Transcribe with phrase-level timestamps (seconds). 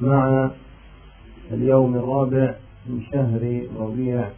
[0.00, 0.50] مع
[1.52, 2.54] اليوم الرابع
[2.86, 4.28] من شهر ربيع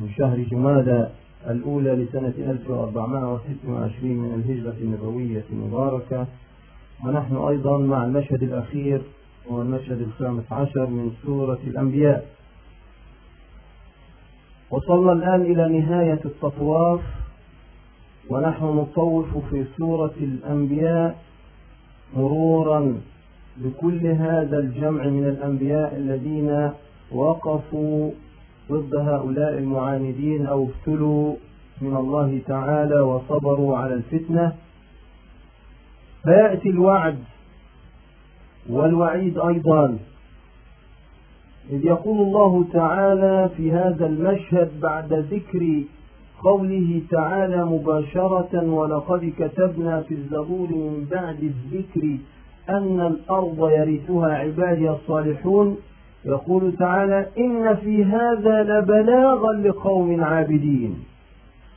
[0.00, 1.06] من شهر جمادى
[1.50, 6.26] الأولى لسنة 1426 من الهجرة النبوية المباركة.
[7.04, 9.02] ونحن أيضا مع المشهد الأخير
[9.50, 12.26] هو المشهد الخامس عشر من سورة الأنبياء.
[14.70, 17.00] وصلنا الآن إلى نهاية التطواف.
[18.30, 21.18] ونحن نطوف في سورة الأنبياء
[22.16, 23.00] مرورا
[23.58, 26.70] بكل هذا الجمع من الأنبياء الذين
[27.12, 28.10] وقفوا
[28.72, 31.34] ضد هؤلاء المعاندين أو ابتلوا
[31.80, 34.52] من الله تعالى وصبروا على الفتنة.
[36.24, 37.18] فيأتي الوعد
[38.68, 39.98] والوعيد أيضا.
[41.70, 45.82] إذ يقول الله تعالى في هذا المشهد بعد ذكر
[46.44, 52.18] قوله تعالى مباشرة ولقد كتبنا في الزبور من بعد الذكر
[52.70, 55.76] أن الأرض يرثها عبادي الصالحون.
[56.24, 60.94] يقول تعالى إن في هذا لبلاغا لقوم عابدين.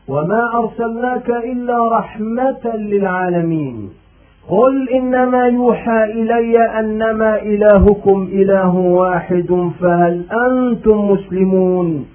[0.07, 3.89] وما أرسلناك إلا رحمة للعالمين.
[4.49, 12.05] قل إنما يوحى إلي أنما إلهكم إله واحد فهل أنتم مسلمون؟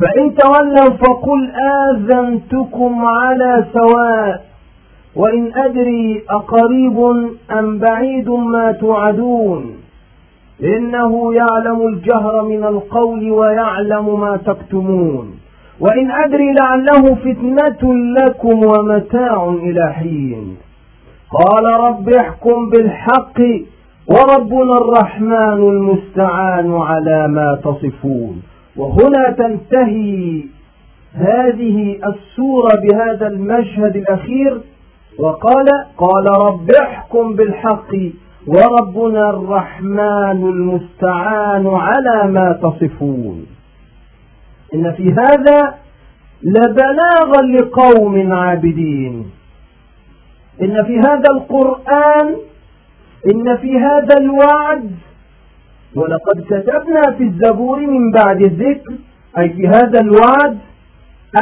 [0.00, 1.52] فإن تولوا فقل
[1.90, 4.44] آذنتكم على سواء
[5.16, 6.98] وإن أدري أقريب
[7.58, 9.76] أم بعيد ما توعدون
[10.62, 15.34] إنه يعلم الجهر من القول ويعلم ما تكتمون
[15.80, 20.56] وإن أدري لعله فتنة لكم ومتاع إلى حين
[21.32, 23.40] قال رب احكم بالحق
[24.08, 28.42] وربنا الرحمن المستعان على ما تصفون
[28.76, 30.42] وهنا تنتهي
[31.14, 34.60] هذه السورة بهذا المشهد الأخير
[35.18, 35.66] وقال
[35.98, 37.92] قال رب احكم بالحق
[38.46, 43.46] وربنا الرحمن المستعان على ما تصفون.
[44.74, 45.74] إن في هذا
[46.42, 49.30] لبلاغا لقوم عابدين.
[50.62, 52.36] إن في هذا القرآن
[53.34, 54.90] إن في هذا الوعد
[55.96, 58.94] ولقد كتبنا في الزبور من بعد الذكر
[59.38, 60.58] أي في هذا الوعد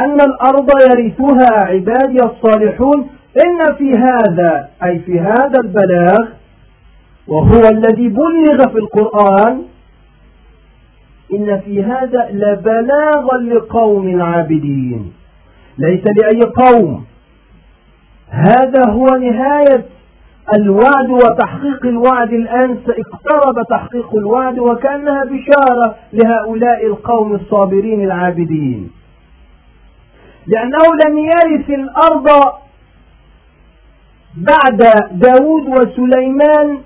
[0.01, 6.27] أن الأرض يرثها عبادي الصالحون إن في هذا أي في هذا البلاغ
[7.27, 9.63] وهو الذي بلغ في القرآن
[11.33, 15.13] إن في هذا لبلاغا لقوم عابدين.
[15.77, 17.05] ليس لأي قوم.
[18.29, 19.85] هذا هو نهاية
[20.55, 22.77] الوعد وتحقيق الوعد الآن.
[22.89, 28.91] اقترب تحقيق الوعد وكأنها بشارة لهؤلاء القوم الصابرين العابدين.
[30.47, 32.27] لأنه لم يرث الأرض
[34.37, 34.77] بعد
[35.11, 36.77] داود وسليمان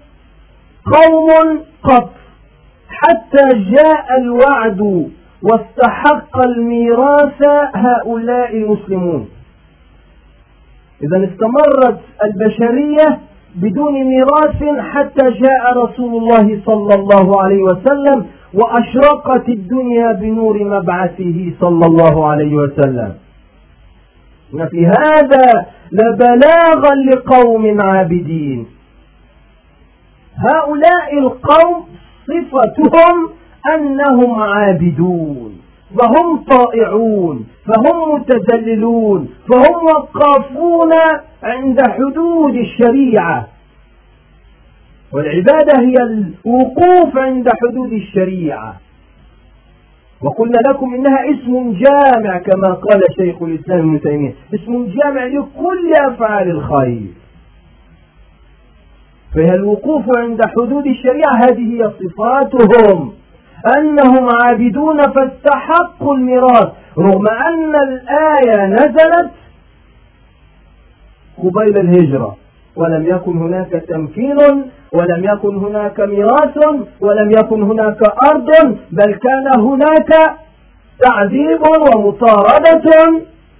[0.85, 2.09] قوم قط
[2.89, 5.09] حتى جاء الوعد
[5.43, 9.29] واستحق الميراث هؤلاء المسلمون.
[11.03, 13.19] إذا استمرت البشرية
[13.55, 21.85] بدون ميراث حتى جاء رسول الله صلى الله عليه وسلم وأشرقت الدنيا بنور مبعثه صلى
[21.85, 23.13] الله عليه وسلم.
[24.53, 28.67] إن في هذا لبلاغا لقوم عابدين.
[30.37, 31.85] هؤلاء القوم
[32.51, 33.29] صفتهم
[33.73, 35.61] أنهم عابدون
[35.99, 40.91] فهم طائعون فهم متذللون فهم وقافون
[41.43, 43.47] عند حدود الشريعة.
[45.13, 48.75] والعبادة هي الوقوف عند حدود الشريعة.
[50.23, 54.33] وقلنا لكم إنها اسم جامع كما قال شيخ الإسلام ابن تيمية.
[54.53, 57.13] اسم جامع لكل أفعال الخير.
[59.35, 61.31] فهي الوقوف عند حدود الشريعة.
[61.35, 63.13] هذه هي صفاتهم.
[63.77, 66.71] أنهم عابدون فاستحقوا الميراث.
[66.97, 69.31] رغم أن الآية نزلت
[71.37, 72.35] قبيل الهجرة.
[72.75, 74.37] ولم يكن هناك تمكين
[74.93, 76.57] ولم يكن هناك ميراث
[77.01, 77.97] ولم يكن هناك
[78.33, 78.49] أرض
[78.91, 80.09] بل كان هناك
[81.03, 81.61] تعذيب
[81.95, 82.85] ومطاردة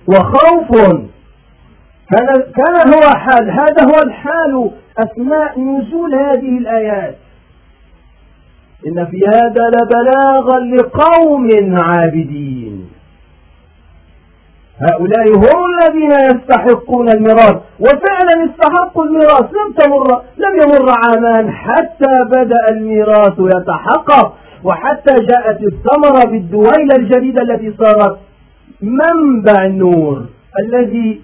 [0.07, 0.69] وخوف.
[2.11, 2.27] كان
[2.57, 7.15] كان هو حال هذا هو الحال أثناء نزول هذه الآيات.
[8.87, 11.49] إن في هذا لبلاغا لقوم
[11.83, 12.68] عابدين.
[14.87, 17.57] هؤلاء هم الذين يستحقون الميراث.
[17.79, 19.45] وفعلا استحقوا الميراث.
[19.59, 24.33] لم تمر لم يمر عامان حتى بدأ الميراث يتحقق.
[24.63, 28.17] وحتى جاءت الثمرة بالدويلة الجديدة التي صارت
[28.81, 30.25] منبع النور
[30.59, 31.21] الذي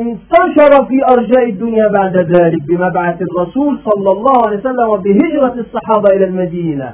[0.00, 6.24] انتشر في أرجاء الدنيا بعد ذلك بمبعث الرسول صلى الله عليه وسلم وبهجرة الصحابة إلى
[6.24, 6.92] المدينة.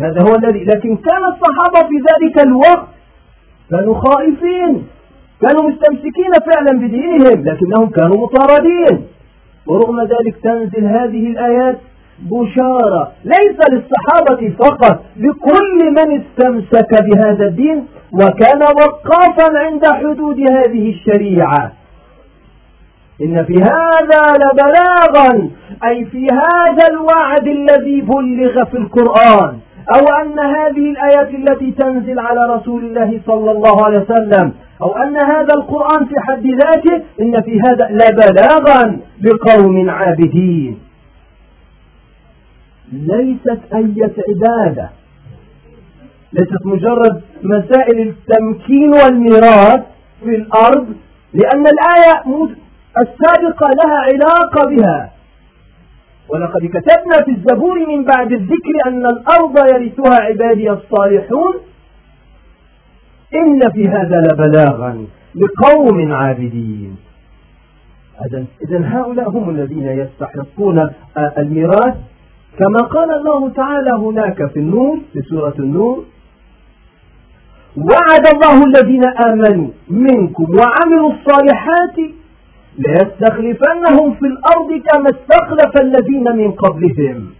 [0.00, 2.88] هذا هو الذي لكن كان الصحابة في ذلك الوقت
[3.70, 4.86] كانوا خائفين.
[5.42, 9.06] كانوا مستمسكين فعلا بدينهم لكنهم كانوا مطاردين.
[9.66, 11.78] ورغم ذلك تنزل هذه الآيات
[12.18, 13.12] بشارة.
[13.24, 21.72] ليس للصحابة فقط لكل من استمسك بهذا الدين وكان وقافا عند حدود هذه الشريعة.
[23.22, 25.50] إن في هذا لبلاغا
[25.84, 29.58] أي في هذا الوعد الذي بلغ في القرآن.
[29.88, 34.52] أو أن هذه الآيات التي تنزل على رسول الله صلى الله عليه وسلم
[34.82, 40.78] أو أن هذا القرآن في حد ذاته إن في هذا لبلاغا لقوم عابدين.
[42.92, 44.90] ليست أية عبادة
[46.32, 49.82] ليست مجرد مسائل التمكين والميراث
[50.24, 50.86] في الأرض
[51.34, 52.14] لأن الآية
[52.98, 55.10] السابقة لها علاقة بها.
[56.28, 61.54] ولقد كتبنا في الزبور من بعد الذكر أن الأرض يرثها عبادي الصالحون.
[63.34, 66.96] إن في هذا لبلاغا لقوم عابدين.
[68.68, 70.90] إذا هؤلاء هم الذين يستحقون
[71.38, 71.94] الميراث.
[72.58, 76.04] كما قال الله تعالى هناك في النور في سورة النور
[77.76, 81.96] وعد الله الذين آمنوا منكم وعملوا الصالحات
[82.78, 87.30] ليستخلفنهم في الأرض كما استخلف الذين من قبلهم.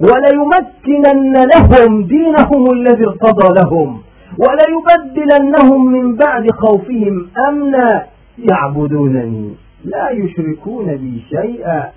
[0.00, 4.02] وليمكنن لهم دينهم الذي ارتضى لهم.
[4.38, 8.06] وليبدلنهم من بعد خوفهم أمنا.
[8.38, 9.54] يعبدونني.
[9.84, 11.90] لا يشركون بي شيئا.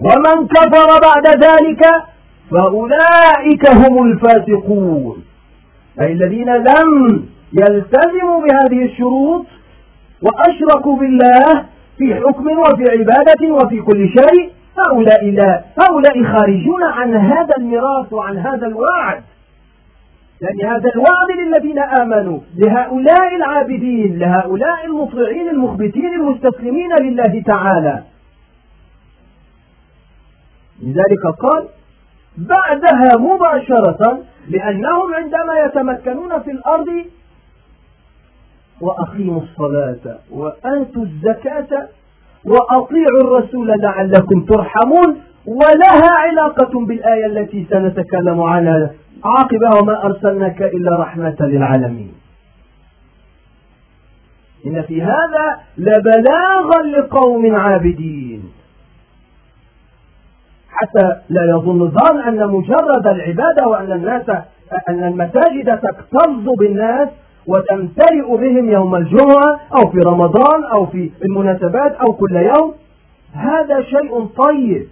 [0.00, 1.82] ومن كفر بعد ذلك
[2.50, 5.22] فأولئك هم الفاسقون.
[6.00, 7.22] أي الذين لم
[7.52, 9.46] يلتزموا بهذه الشروط
[10.22, 11.64] وأشركوا بالله
[12.00, 18.38] في حكم وفي عبادة وفي كل شيء هؤلاء لا هؤلاء خارجون عن هذا الميراث وعن
[18.38, 19.22] هذا الوعد.
[20.40, 28.02] لأن هذا الوعد للذين آمنوا لهؤلاء العابدين لهؤلاء المطيعين المخبتين المستسلمين لله تعالى.
[30.82, 31.68] لذلك قال
[32.36, 34.18] بعدها مباشرة
[34.48, 37.04] لأنهم عندما يتمكنون في الأرض
[38.80, 41.88] وأقيموا الصلاة وآتوا الزكاة
[42.44, 48.90] وأطيعوا الرسول لعلكم ترحمون ولها علاقة بالآية التي سنتكلم عنها
[49.24, 52.12] عاقبة وما أرسلناك إلا رحمة للعالمين.
[54.66, 58.52] إن في هذا لبلاغا لقوم عابدين.
[60.70, 64.30] حتى لا يظن الظان أن مجرد العبادة وأن الناس
[64.88, 67.08] أن المساجد تكتظ بالناس
[67.50, 72.74] وتمتلئ بهم يوم الجمعة أو في رمضان أو في المناسبات أو كل يوم
[73.34, 74.88] هذا شيء طيب.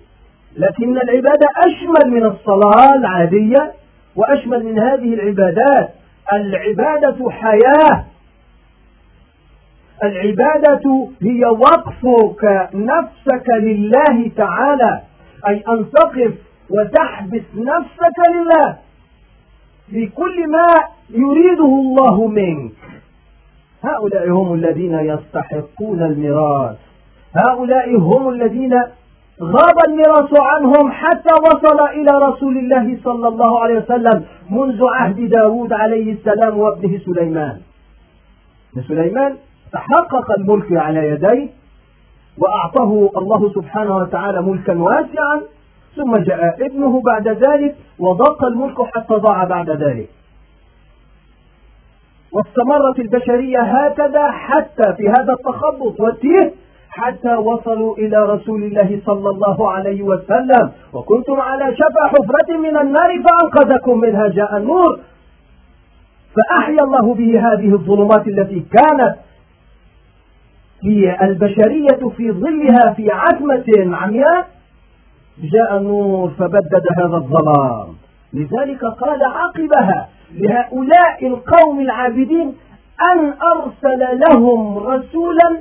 [0.56, 3.72] لكن العبادة أشمل من الصلاة العادية
[4.16, 5.90] وأشمل من هذه العبادات.
[6.32, 8.04] العبادة حياة.
[10.04, 15.00] العبادة هي وقفك نفسك لله تعالى
[15.48, 16.32] أي أن تقف
[16.70, 18.87] وتحبس نفسك لله.
[19.90, 20.64] في كل ما
[21.10, 22.72] يريده الله منك.
[23.84, 26.76] هؤلاء هم الذين يستحقون الميراث.
[27.48, 28.74] هؤلاء هم الذين
[29.42, 35.72] غاب الميراث عنهم حتى وصل إلى رسول الله صلى الله عليه وسلم منذ عهد داود
[35.72, 37.60] عليه السلام وابنه سليمان.
[38.88, 39.36] سليمان
[39.72, 41.48] تحقق الملك على يديه
[42.38, 45.42] وأعطاه الله سبحانه وتعالى ملكا واسعا
[45.98, 50.08] ثم جاء ابنه بعد ذلك وضاق الملك حتى ضاع بعد ذلك.
[52.32, 56.52] واستمرت البشرية هكذا حتى في هذا التخبط والتيه
[56.90, 60.70] حتى وصلوا إلى رسول الله صلى الله عليه وسلم.
[60.92, 65.00] وكنتم على شفا حفرة من النار فأنقذكم منها جاء النور.
[66.36, 69.16] فأحيا الله به هذه الظلمات التي كانت
[70.80, 74.57] في البشرية في ظلها في عتمة عمياء.
[75.42, 77.86] جاء النور فبدد هذا الظلام.
[78.32, 82.54] لذلك قال عقبها لهؤلاء القوم العابدين
[83.12, 85.58] أن أرسل لهم رسولا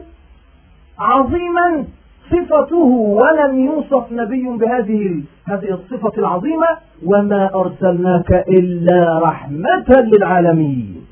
[1.00, 1.86] عظيما
[2.31, 2.86] صفته
[3.22, 6.67] ولم يوصف نبي بهذه هذه الصفة العظيمة
[7.05, 11.05] وما أرسلناك إلا رحمة للعالمين.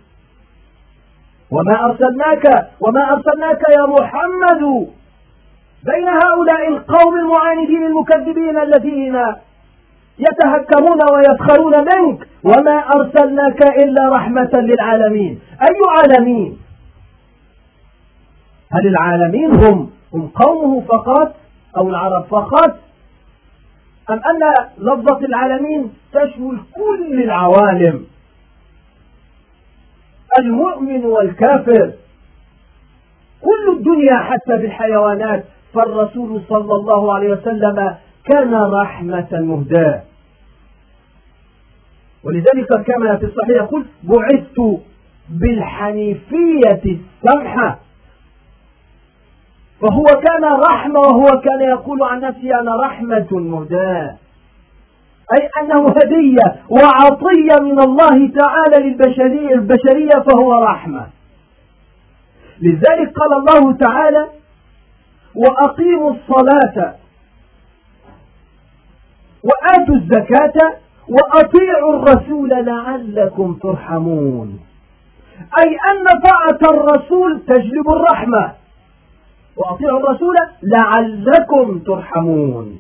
[1.52, 4.88] وما أرسلناك وما أرسلناك يا محمد
[5.86, 9.16] بين هؤلاء القوم المعاندين المكذبين الذين
[10.20, 15.40] يتهكمون ويسخرون منك وما أرسلناك إلا رحمة للعالمين.
[15.62, 16.58] أي عالمين؟
[18.72, 21.36] هل العالمين هم هم قومه فقط
[21.78, 22.80] أو العرب فقط؟
[24.10, 28.06] أم أن لفظة العالمين تشمل كل العوالم؟
[30.40, 31.94] المؤمن والكافر.
[33.42, 37.96] كل الدنيا حتى بالحيوانات فالرسول صلى الله عليه وسلم
[38.34, 40.02] كان رحمة مهداة.
[42.24, 44.82] ولذلك كما في الصحيح يقول بعثت
[45.30, 47.80] بالحنيفية السمحة
[49.82, 54.16] فهو كان رحمة وهو كان يقول عن نفسه أنا رحمة مهداة
[55.34, 61.08] أي أنه هدية وعطية من الله تعالى للبشرية البشرية فهو رحمة.
[62.62, 64.28] لذلك قال الله تعالى
[65.36, 66.96] وأقيموا الصلاة
[69.44, 70.78] وآتوا الزكاة
[71.10, 74.60] وأطيعوا الرسول لعلكم ترحمون.
[75.60, 78.52] أي أن طاعة الرسول تجلب الرحمة.
[79.58, 82.80] وأطيعوا الرسول لعلكم ترحمون.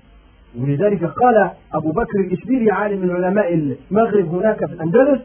[0.60, 5.22] ولذلك قال أبو بكر الإشبيلي عالم من علماء المغرب هناك في الأندلس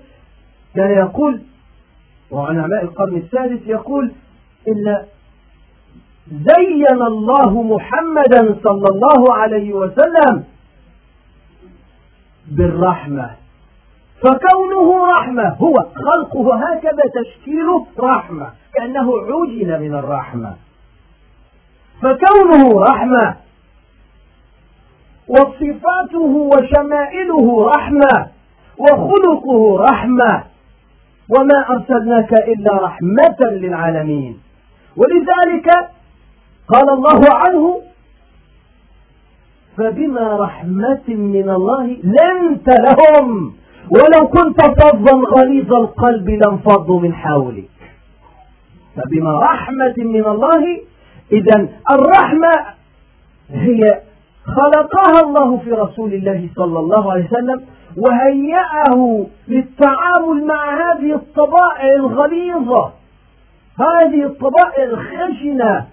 [0.75, 1.41] كان يقول
[2.31, 4.13] وعلماء القرن السادس يقول
[4.69, 4.97] إن
[6.29, 10.45] زين الله محمدا صلى الله عليه وسلم
[12.51, 13.31] بالرحمة.
[14.23, 20.55] فكونه رحمة هو خلقه هكذا تشكيله رحمة كأنه عجل من الرحمة.
[22.03, 23.37] فكونه رحمة
[25.29, 28.27] وصفاته وشمائله رحمة
[28.79, 30.45] وخلقه رحمة.
[31.29, 34.41] وما أرسلناك إلا رحمة للعالمين.
[34.97, 35.69] ولذلك
[36.73, 37.81] قال الله عنه
[39.77, 43.53] فبما رحمة من الله لنت لهم.
[43.91, 47.71] ولو كنت فظا غليظ القلب لانفضوا من حولك.
[48.97, 50.81] فبما رحمة من الله
[51.33, 52.51] إذا الرحمة
[53.51, 53.81] هي
[54.45, 57.61] خلقها الله في رسول الله صلى الله عليه وسلم
[57.97, 62.93] وهيأه للتعامل مع هذه الطبائع الغليظة.
[63.81, 65.87] هذه الطبائع الخشنة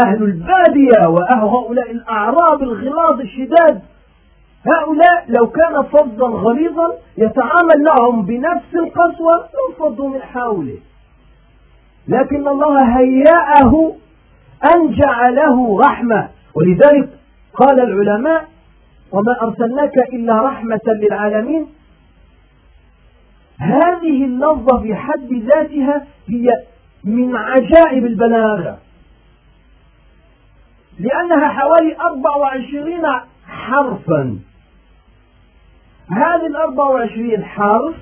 [0.00, 3.82] أهل البادية وهؤلاء الأعراب الغلاظ الشداد.
[4.66, 10.78] هؤلاء لو كان فظا غليظا يتعامل معهم بنفس القسوة انفضوا من حوله.
[12.08, 13.94] لكن الله هيأه
[14.74, 16.28] أن جعله رحمة.
[16.54, 17.08] ولذلك
[17.54, 18.44] قال العلماء
[19.12, 21.66] وما أرسلناك إلا رحمة للعالمين.
[23.58, 26.48] هذه اللفظة في حد ذاتها هي
[27.04, 28.78] من عجائب البلاغة.
[31.00, 34.38] لأنها حوالي 24 حرفا.
[36.10, 37.94] هذه الأربع وعشرين حرف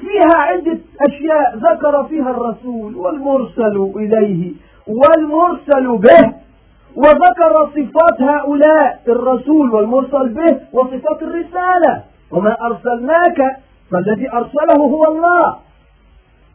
[0.00, 4.52] فيها عدة أشياء ذكر فيها الرسول والمرسل إليه
[4.86, 6.34] والمرسل به
[6.96, 12.02] وذكر صفات هؤلاء الرسول والمرسل به وصفات الرسالة.
[12.30, 13.56] وما أرسلناك
[13.90, 15.56] فالذي أرسله هو الله.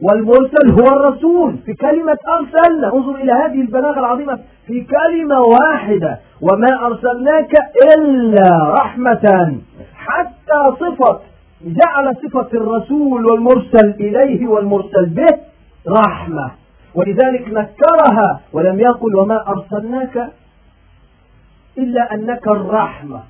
[0.02, 2.94] والمرسل هو الرسول في كلمة أرسلنا.
[2.94, 4.40] انظر إلى هذه البلاغة العظيمة.
[4.68, 6.20] في كلمة واحدة.
[6.42, 7.52] وما أرسلناك
[7.98, 9.58] إلا رحمة.
[9.96, 11.20] حتى صفة
[11.62, 15.38] جعل صفة الرسول والمرسل إليه والمرسل به
[15.88, 16.52] رحمة.
[16.96, 20.30] ولذلك نكرها ولم يقل وما أرسلناك
[21.78, 23.24] إلا أنك الرحمة.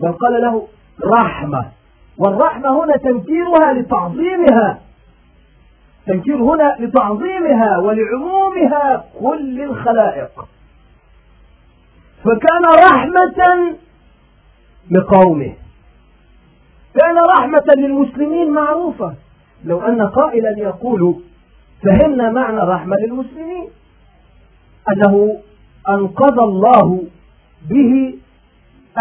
[0.00, 0.66] بل قال له
[1.04, 1.64] رحمة.
[2.18, 4.78] والرحمة هنا تنكيرها لتعظيمها.
[6.06, 10.48] تنكير هنا لتعظيمها ولعمومها كل الخلائق.
[12.24, 13.76] فكان رحمة
[14.90, 15.52] لقومه.
[17.00, 19.14] كان رحمة للمسلمين معروفة.
[19.64, 21.14] لو أن قائلا يقول
[21.82, 23.68] فهمنا معنى الرحمة للمسلمين.
[24.92, 25.38] أنه
[25.88, 27.02] أنقذ الله
[27.70, 28.14] به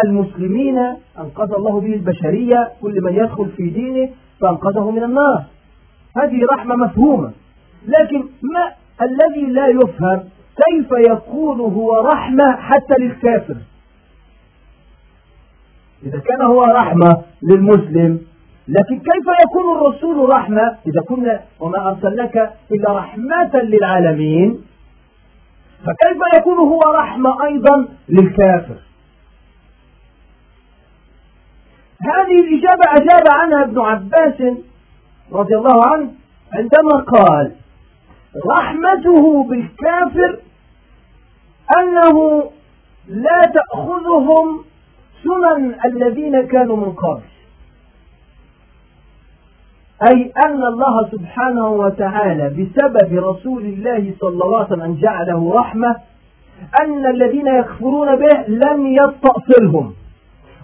[0.05, 0.77] المسلمين
[1.19, 4.09] أنقذ الله به البشرية كل من يدخل في دينه
[4.41, 5.43] فأنقذه من النار.
[6.17, 7.31] هذه رحمة مفهومة.
[7.87, 10.29] لكن ما الذي لا يفهم؟
[10.65, 13.57] كيف يكون هو رحمة حتى للكافر؟
[16.03, 18.19] إذا كان هو رحمة للمسلم
[18.67, 24.61] لكن كيف يكون الرسول رحمة؟ إذا كنا وما أرسلناك إلا رحمة للعالمين
[25.79, 28.77] فكيف يكون هو رحمة أيضا للكافر؟
[32.01, 34.41] هذه الإجابة أجاب عنها ابن عباس
[35.33, 36.11] رضي الله عنه
[36.53, 37.51] عندما قال
[38.51, 40.39] رحمته بالكافر
[41.79, 42.43] أنه
[43.07, 44.63] لا تأخذهم
[45.23, 47.21] سنن الذين كانوا من قبل.
[50.13, 55.95] أي أن الله سبحانه وتعالى بسبب رسول الله صلى الله عليه وسلم جعله رحمة
[56.81, 59.93] أن الذين يكفرون به لم يستأصلهم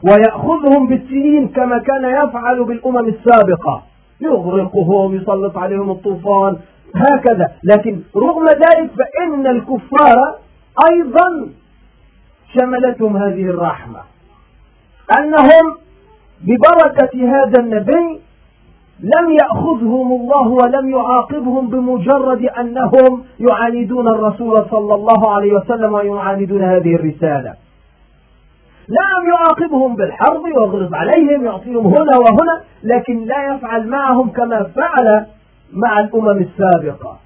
[0.03, 3.83] ويأخذهم بالسنين كما كان يفعل بالأمم السابقة.
[4.21, 6.57] يغرقهم يسلط عليهم الطوفان
[6.95, 7.51] هكذا.
[7.63, 10.35] لكن رغم ذلك فإن الكفار
[10.91, 11.49] أيضا
[12.59, 13.99] شملتهم هذه الرحمة.
[15.19, 15.77] أنهم
[16.41, 18.19] ببركة هذا النبي
[18.99, 26.95] لم يأخذهم الله ولم يعاقبهم بمجرد أنهم يعاندون الرسول صلى الله عليه وسلم ويعاندون هذه
[26.95, 27.66] الرسالة.
[28.89, 35.25] نعم يعاقبهم بالحرب ويغلظ عليهم يعطيهم هنا وهنا لكن لا يفعل معهم كما فعل
[35.73, 37.19] مع الأمم السابقة.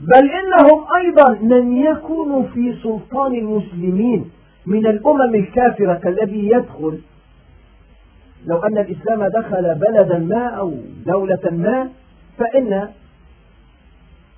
[0.00, 4.30] بل إنهم أيضا لم يكونوا في سلطان المسلمين
[4.66, 6.98] من الأمم الكافرة كالذي يدخل.
[8.46, 10.74] لو أن الإسلام دخل بلدا ما أو
[11.06, 11.88] دولة ما
[12.38, 12.88] فإن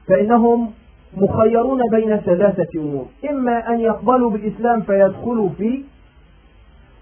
[0.08, 0.70] فإنهم
[1.16, 3.06] مخيرون بين ثلاثة أمور.
[3.30, 5.82] إما أن يقبلوا بالإسلام فيدخلوا فيه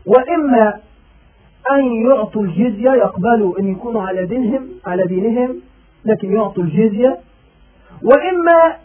[0.07, 0.75] وإما
[1.73, 5.57] أن يعطوا الجزية يقبلوا أن يكونوا على دينهم على دينهم
[6.05, 7.19] لكن يعطوا الجزية.
[8.03, 8.77] وإما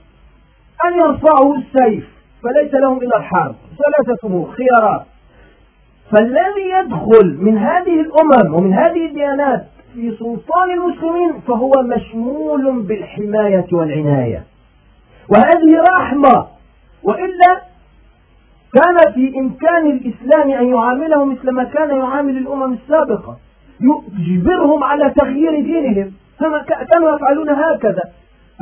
[0.85, 2.05] أن يرفعوا السيف
[2.43, 3.55] فليس لهم إلا الحرب.
[3.55, 5.05] ثلاثة أمور خيارات.
[6.11, 14.43] فالذي يدخل من هذه الأمم ومن هذه الديانات في سلطان المسلمين فهو مشمول بالحماية والعناية.
[15.29, 16.47] وهذه رحمة.
[17.03, 17.61] وإلا
[18.73, 23.37] كان في إمكان الإسلام أن يعامله مثل ما كان يعامل الأمم السابقة.
[24.19, 26.11] يجبرهم على تغيير دينهم.
[26.93, 28.03] كانوا يفعلون هكذا.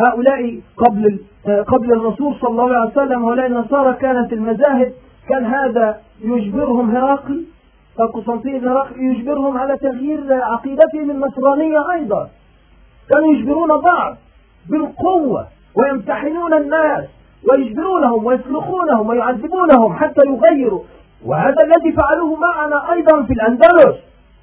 [0.07, 1.19] هؤلاء قبل
[1.67, 4.91] قبل الرسول صلى الله عليه وسلم هؤلاء النصارى كانت المذاهب.
[5.29, 7.45] كان هذا يجبرهم هرقل.
[8.13, 12.29] قسطنطين هرقل يجبرهم على تغيير عقيدتهم النصرانية أيضا.
[13.13, 14.17] كانوا يجبرون بعض
[14.69, 15.47] بالقوة.
[15.75, 17.03] ويمتحنون الناس
[17.49, 20.81] ويجبرونهم ويسلخونهم ويعذبونهم حتى يغيروا.
[21.25, 23.95] وهذا الذي فعلوه معنا أيضا في الأندلس.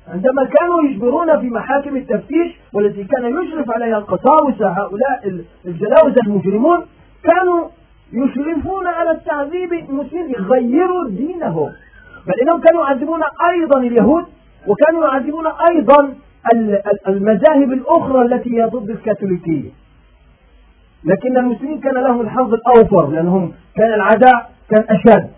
[0.08, 6.86] عندما كانوا يجبرون في محاكم التفتيش والتي كان يشرف عليها القساوسة هؤلاء الجلاوزة المجرمون
[7.22, 7.68] كانوا
[8.12, 11.72] يشرفون على التعذيب المسلمين يغيروا دينهم.
[12.26, 14.24] بل إنهم كانوا يعذبون أيضا اليهود
[14.66, 16.14] وكانوا يعذبون أيضا
[17.08, 19.70] المذاهب الأخرى التي هي ضد الكاثوليكية.
[21.04, 25.30] لكن المسلمين كان لهم الحظ الأوفر لأنهم كان العداء كان أشد.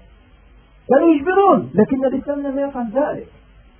[0.88, 3.26] كانوا يجبرون لكن الاسلام لم يفعل ذلك.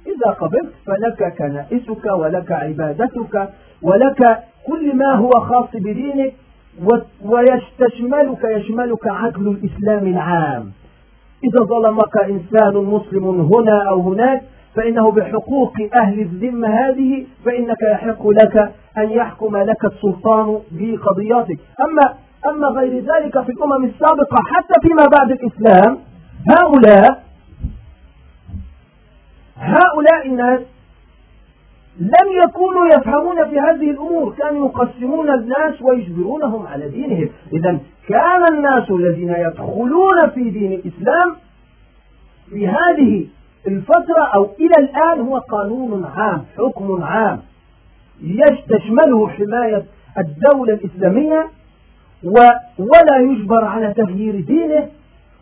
[0.07, 3.49] إذا قبلت فلك كنائسك ولك عبادتك
[3.83, 6.35] ولك كل ما هو خاص بدينك
[7.25, 10.73] ويشتملك يشملك عدل الإسلام العام.
[11.45, 14.43] إذا ظلمك إنسان مسلم هنا أو هناك
[14.77, 22.15] فإنه بحقوق أهل الذمة هذه فإنك يحق لك أن يحكم لك السلطان بقضياتك أما
[22.49, 25.99] أما غير ذلك في الأمم السابقة حتى فيما بعد الإسلام
[26.51, 27.23] هؤلاء
[29.57, 30.61] هؤلاء الناس
[32.01, 37.29] لم يكونوا يفهمون في هذه الأمور كانوا يقسمون الناس ويجبرونهم على دينهم.
[37.53, 37.79] إذا
[38.09, 41.37] كان الناس الذين يدخلون في دين الإسلام
[42.51, 43.27] في هذه
[43.67, 47.41] الفترة أو إلى الآن هو قانون عام حكم عام.
[48.23, 49.85] يشتمله حماية
[50.19, 51.47] الدولة الإسلامية
[52.79, 54.89] ولا يجبر على تغيير دينه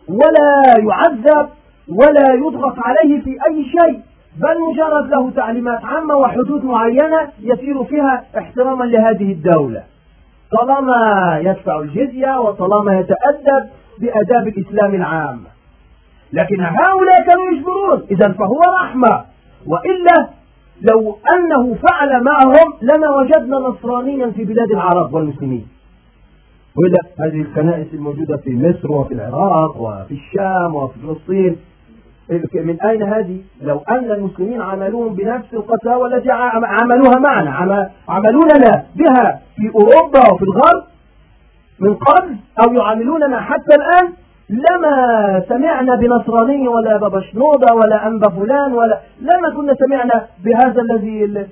[0.07, 1.49] ولا يعذب
[1.89, 3.99] ولا يضغط عليه في أي شيء
[4.37, 9.83] بل مجرد له تعليمات عامة وحدود معينة يسير فيها احتراما لهذه الدولة.
[10.51, 15.39] طالما يدفع الجزية وطالما يتأدب بأداب الإسلام العام.
[16.33, 18.07] لكن هؤلاء كانوا يجبرون.
[18.11, 19.25] إذا فهو رحمة.
[19.65, 20.29] وإلا
[20.81, 25.67] لو أنه فعل معهم لما وجدنا نصرانيا في بلاد العرب والمسلمين.
[26.77, 31.55] وإلا هذه الكنائس الموجودة في مصر وفي العراق وفي الشام وفي فلسطين
[32.53, 39.69] من أين هذه؟ لو أن المسلمين عملوهم بنفس القساوة التي عملوها معنا عملوننا بها في
[39.75, 40.83] أوروبا وفي الغرب
[41.79, 44.13] من قبل أو يعاملوننا حتى الآن
[44.49, 51.45] لما سمعنا بنصراني ولا بابا شنوده ولا أنبا فلان ولا لما كنا سمعنا بهذا الذي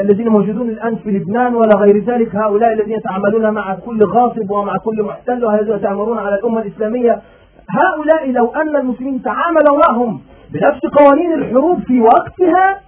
[0.00, 4.72] الذين موجودون الآن في لبنان ولا غير ذلك هؤلاء الذين يتعاملون مع كل غاصب ومع
[4.84, 7.20] كل محتل وهذا يتعاملون على الأمة الإسلامية.
[7.70, 10.20] هؤلاء لو أن المسلمين تعاملوا معهم
[10.52, 12.80] بنفس قوانين الحروب في وقتها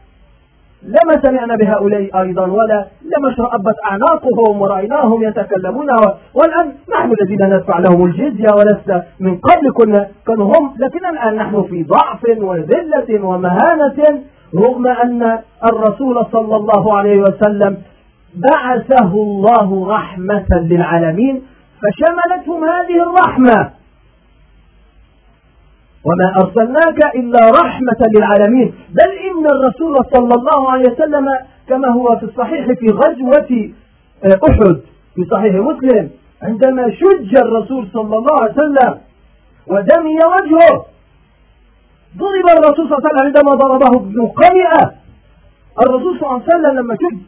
[0.86, 5.86] لما سمعنا بهؤلاء أيضا ولا لما اشرأبت أعناقهم ورأيناهم يتكلمون
[6.34, 11.62] والآن نحن الذين ندفع لهم الجزية ولسنا من قبل كنا كانوا هم لكن الآن نحن
[11.62, 13.98] في ضعف وذلة ومهانة
[14.54, 15.22] رغم أن
[15.72, 17.76] الرسول صلى الله عليه وسلم
[18.34, 21.42] بعثه الله رحمة للعالمين
[21.82, 23.70] فشملتهم هذه الرحمة.
[26.06, 28.68] وما أرسلناك إلا رحمة للعالمين.
[28.98, 31.26] بل إن الرسول صلى الله عليه وسلم
[31.68, 33.70] كما هو في الصحيح في غزوة
[34.24, 34.76] آه، أحد
[35.14, 36.10] في صحيح مسلم
[36.42, 38.92] عندما شج الرسول صلى الله عليه وسلم
[39.66, 40.84] ودمي وجهه
[42.16, 44.94] ضرب الرسول صلى الله عليه وسلم عندما ضربه ابن قيئة.
[45.86, 47.18] الرسول صلى الله عليه وسلم لما شج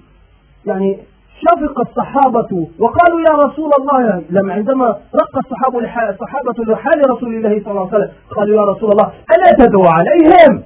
[0.66, 0.98] يعني
[1.40, 5.78] شفق الصحابة وقالوا يا رسول الله لما عندما رق الصحابة
[6.10, 10.62] الصحابة لحال رسول الله صلى الله عليه وسلم قالوا يا رسول الله ألا تدعو عليهم؟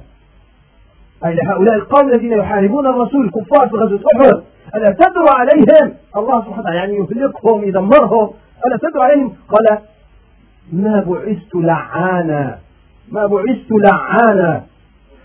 [1.25, 4.43] أي لهؤلاء القوم الذين يحاربون الرسول الكفار في غزوة أحد
[4.77, 8.31] ألا تدعو عليهم؟ الله سبحانه وتعالى يعني يهلكهم يدمرهم
[8.67, 9.79] ألا تدعو عليهم؟ قال
[10.73, 12.59] ما بعثت لعانا
[13.09, 14.63] ما بعثت لعانا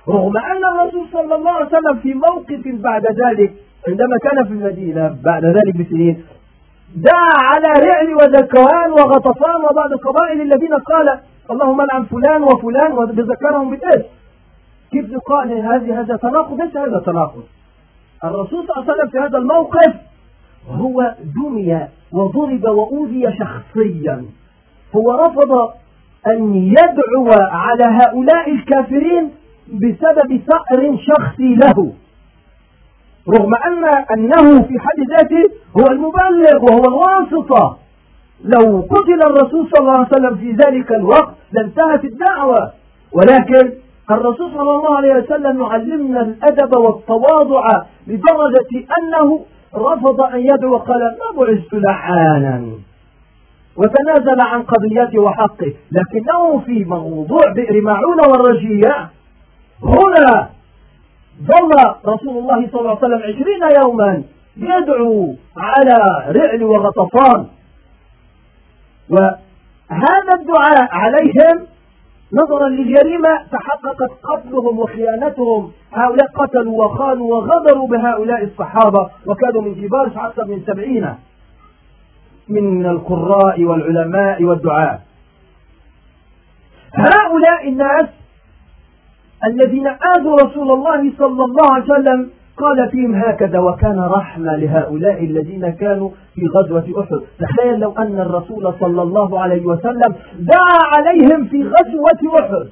[0.10, 3.54] رغم أن الرسول صلى الله عليه وسلم في موقف بعد ذلك
[3.88, 6.24] عندما كان في المدينة بعد ذلك بسنين
[6.96, 11.20] دعا على رعل وذكوان وغطفان وبعض القبائل الذين قال
[11.52, 14.10] اللهم العن فلان وفلان وذكرهم بالاسم
[14.92, 17.44] كيف يقال هذه هذا تناقض؟ ليس هذا تناقض.
[18.24, 19.94] الرسول صلى الله عليه وسلم في هذا الموقف
[20.70, 24.26] هو دمي وضرب وأوذي شخصيا.
[24.96, 25.72] هو رفض
[26.28, 29.32] أن يدعو على هؤلاء الكافرين
[29.68, 31.94] بسبب ثأر شخصي له.
[33.30, 35.44] رغم أن أنه في حد ذاته
[35.78, 37.78] هو المبلغ وهو الواسطة.
[38.44, 42.72] لو قتل الرسول صلى الله عليه وسلم في ذلك الوقت لانتهت الدعوة.
[43.14, 43.74] ولكن
[44.12, 47.68] الرسول صلى الله عليه وسلم يعلمنا الأدب والتواضع
[48.08, 49.40] لدرجة أنه
[49.76, 52.64] رفض أن يدعو قال ما بعثت لعانا
[53.76, 55.74] وتنازل عن قضيته وحقه.
[55.92, 59.10] لكنه في موضوع بئر معونة والرجية
[59.84, 60.50] هنا
[61.44, 61.72] ظل
[62.06, 64.24] رسول الله صلى الله عليه وسلم عشرين يوما
[64.58, 65.98] يدعو على
[66.38, 67.46] رعل وغطفان.
[69.10, 71.68] وهذا الدعاء عليهم
[72.34, 75.72] نظرا للجريمة تحققت قتلهم وخيانتهم.
[75.94, 81.16] هؤلاء قتلوا وخانوا وغدروا بهؤلاء الصحابة وكانوا من كبار أكثر من سبعين.
[82.50, 85.02] من القراء والعلماء والدعاء.
[86.94, 88.06] هؤلاء الناس
[89.46, 95.70] الذين آذوا رسول الله صلى الله عليه وسلم قال فيهم هكذا وكان رحمة لهؤلاء الذين
[95.70, 97.22] كانوا في غزوة أحد.
[97.40, 102.68] تخيل لو أن الرسول صلى الله عليه وسلم دعا عليهم في غزوة أحد.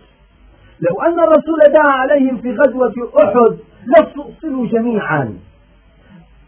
[0.82, 5.34] لو أن الرسول دعا عليهم في غزوة أحد لاستؤصلوا جميعا.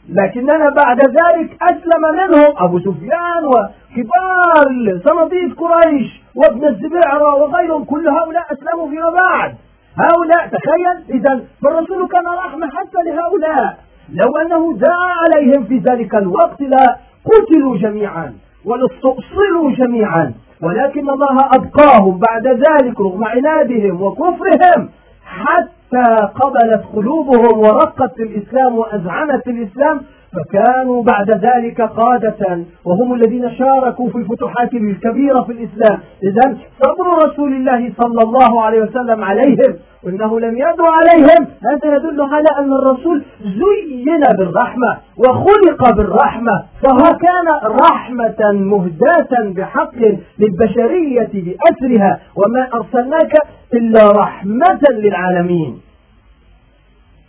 [0.09, 7.83] لكننا بعد ذلك أسلم منهم أبو سفيان وكبار صناديد قريش وابن الزبيعرة وغيرهم.
[7.83, 9.55] كل هؤلاء أسلموا فيما بعد.
[9.99, 11.19] هؤلاء تخيل.
[11.19, 13.77] إذا فالرسول كان رحمة حتى لهؤلاء.
[14.09, 18.33] لو أنه دعا عليهم في ذلك الوقت لا قتلوا جميعا
[18.65, 20.33] ولاستؤصلوا جميعا.
[20.61, 24.89] ولكن الله أبقاهم بعد ذلك رغم عنادهم وكفرهم
[25.25, 30.01] حتى قبلت قلوبهم ورقت في الإسلام وأذعنت في الإسلام.
[30.35, 35.99] فكانوا بعد ذلك قادة وهم الذين شاركوا في الفتوحات الكبيرة في الإسلام.
[36.23, 39.71] إذا صبر رسول الله صلى الله عليه وسلم عليهم
[40.03, 41.47] وإنه لم يدعو عليهم.
[41.71, 49.99] هذا يدل على أن الرسول زين بالرحمة وخلق بالرحمة فهو كان رحمة مهداة بحق
[50.39, 53.33] للبشرية بأسرها وما أرسلناك
[53.73, 55.81] إلا رحمة للعالمين.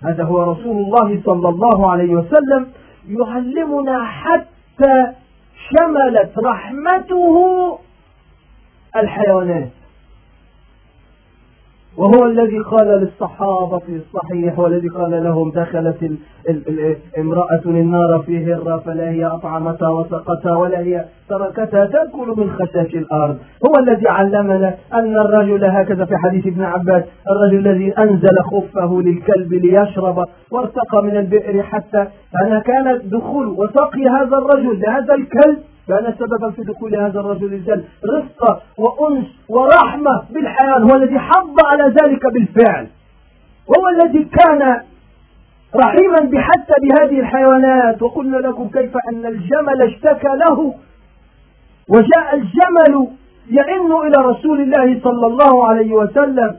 [0.04, 2.66] هذا هو رسول الله صلى الله عليه وسلم.
[3.08, 5.12] يعلمنا حتى
[5.70, 7.78] شملت رحمته
[8.96, 9.77] الحيوانات.
[11.98, 16.10] وهو الذي قال للصحابة في الصحيح والذي قال لهم دخلت
[17.18, 23.36] امرأة النار في هرة فلا هي أطعمتها وسقتها ولا هي تركتها تأكل من خشاش الأرض.
[23.68, 29.54] هو الذي علمنا أن الرجل هكذا في حديث ابن عباس الرجل الذي أنزل خفه للكلب
[29.54, 32.06] ليشرب وارتقى من البئر حتى
[32.44, 35.58] أنا كان دخول وسقي هذا الرجل لهذا الكلب.
[35.88, 41.84] كان سببا في دخول هذا الرجل الجنة رفقة وأنس ورحمة بالحياة هو الذي حض على
[41.84, 42.86] ذلك بالفعل.
[43.66, 44.80] وهو الذي كان
[45.76, 48.02] رحيما بحتى بهذه الحيوانات.
[48.02, 50.74] وقلنا لكم كيف أن الجمل اشتكى له
[51.88, 53.08] وجاء الجمل
[53.50, 56.56] يئن إلى رسول الله صلى الله عليه وسلم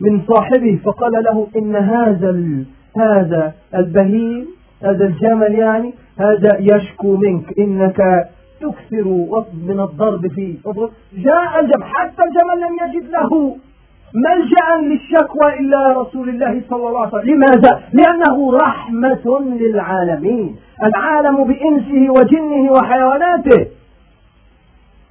[0.00, 2.64] من صاحبه فقال له إن هذا
[2.96, 4.46] هذا البهيم
[4.84, 8.28] هذا الجمل يعني هذا يشكو منك إنك
[8.60, 9.04] تكثر
[9.68, 10.54] من الضرب فيه
[11.16, 13.56] جاء الجمل حتى الجمل لم يجد له
[14.14, 17.34] ملجأ للشكوى إلا رسول الله صلى الله عليه وسلم.
[17.34, 20.56] لماذا؟ لأنه رحمة للعالمين.
[20.82, 23.66] العالم بإنسه وجنه وحيواناته.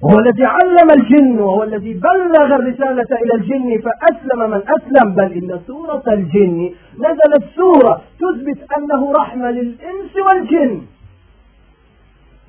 [0.04, 5.14] هو الذي علم الجن وهو الذي بلغ الرسالة إلى الجن فأسلم من أسلم.
[5.14, 10.82] بل إن سورة الجن نزلت سورة تثبت أنه رحمة للإنس والجن.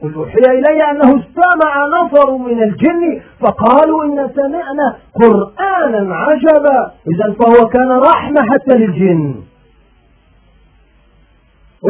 [0.01, 6.91] قل أوحي إلي أنه استمع نفر من الجن فقالوا إن سمعنا قرآنا عجبا.
[7.11, 9.35] إذا فهو كان رحمة حتى للجن.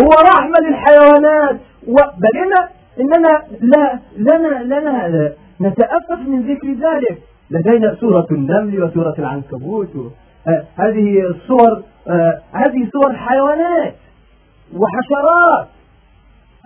[0.02, 1.58] هو رحمة للحيوانات.
[2.18, 2.54] بل إن
[3.00, 7.18] إننا لا لنا لنا نتأفف من ذكر ذلك.
[7.52, 9.96] لدينا سورة النمل وسورة العنكبوت.
[10.48, 13.96] آه، هذه الصور آه، هذه صور حيوانات
[14.74, 15.68] وحشرات.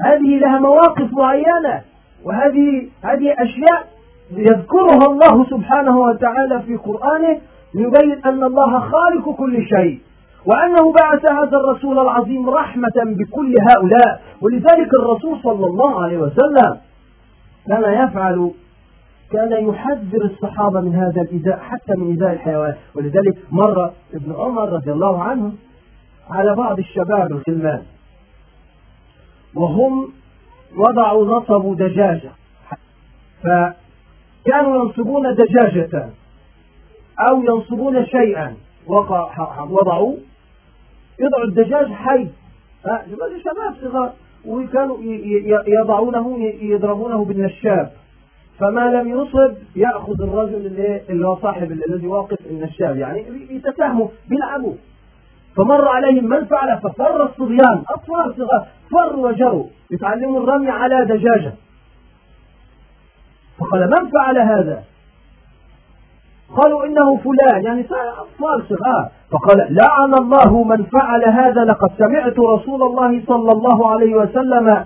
[0.05, 1.81] هذه لها مواقف معينة.
[2.23, 3.87] وهذه هذه أشياء
[4.31, 7.41] يذكرها الله سبحانه وتعالى في قرآنه
[7.75, 9.99] يبين أن الله خالق كل شيء.
[10.45, 14.21] وأنه بعث هذا الرسول العظيم رحمة بكل هؤلاء.
[14.41, 16.77] ولذلك الرسول صلى الله عليه وسلم
[17.67, 18.51] كان يفعل
[19.35, 22.75] كان يحذر الصحابة من هذا الإيذاء حتى من إيذاء الحيوان.
[22.95, 25.53] ولذلك مر ابن عمر رضي الله عنه
[26.29, 27.81] على بعض الشباب الغلمان
[29.55, 30.13] وهم
[30.77, 32.31] وضعوا نصبوا دجاجة.
[33.43, 36.09] فكانوا ينصبون دجاجة
[37.29, 38.55] أو ينصبون شيئا.
[39.69, 40.15] وضعوا
[41.19, 42.27] يضعوا الدجاج حي.
[43.43, 44.13] شباب صغار.
[44.45, 44.97] وكانوا
[45.67, 47.91] يضعونه يضربونه بالنشاب.
[48.59, 54.73] فما لم يصب يأخذ الرجل اللي, اللي هو صاحب الذي واقف النشاب يعني يتساهموا بيلعبوا
[55.55, 61.53] فمر عليهم من فعل ففر الصبيان أطفال صغار فروا وجروا يتعلموا الرمي على دجاجة.
[63.59, 64.83] فقال من فعل هذا؟
[66.57, 67.63] قالوا إنه فلان.
[67.63, 67.85] يعني
[68.17, 69.09] أطفال صغار.
[69.31, 74.85] فقال لعن الله من فعل هذا لقد سمعت رسول الله صلى الله عليه وسلم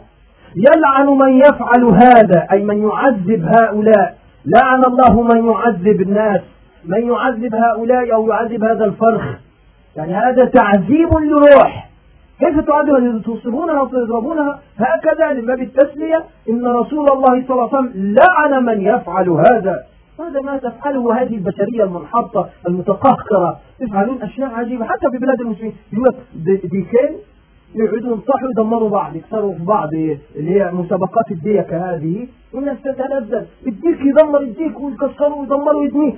[0.56, 4.18] يلعن من يفعل هذا أي من يعذب هؤلاء.
[4.46, 6.42] لعن الله من يعذب الناس
[6.86, 9.24] من يعذب هؤلاء أو يعذب هذا الفرخ.
[9.96, 11.90] يعني هذا تعذيب لروح
[12.40, 16.24] كيف تعذب؟ تصيبونها وتضربونها؟ هكذا من باب التسلية.
[16.50, 19.84] إن رسول الله صلى الله عليه وسلم لعن من يفعل هذا.
[20.20, 23.60] هذا ما تفعله هذه البشرية المنحطة المتقهقرة.
[23.82, 24.86] يفعلون أشياء عجيبة.
[24.86, 25.74] حتى في بلاد المسلمين.
[25.94, 26.16] يقول
[26.64, 27.10] ديكين
[27.76, 29.94] يقعدوا ينصحوا يدمروا بعض يكسروا في بعض
[30.36, 36.14] اللي هي مسابقات الديكة هذه والناس تتلذذ الديك يدمر الديك ويكسروا ويدمروا يدنيه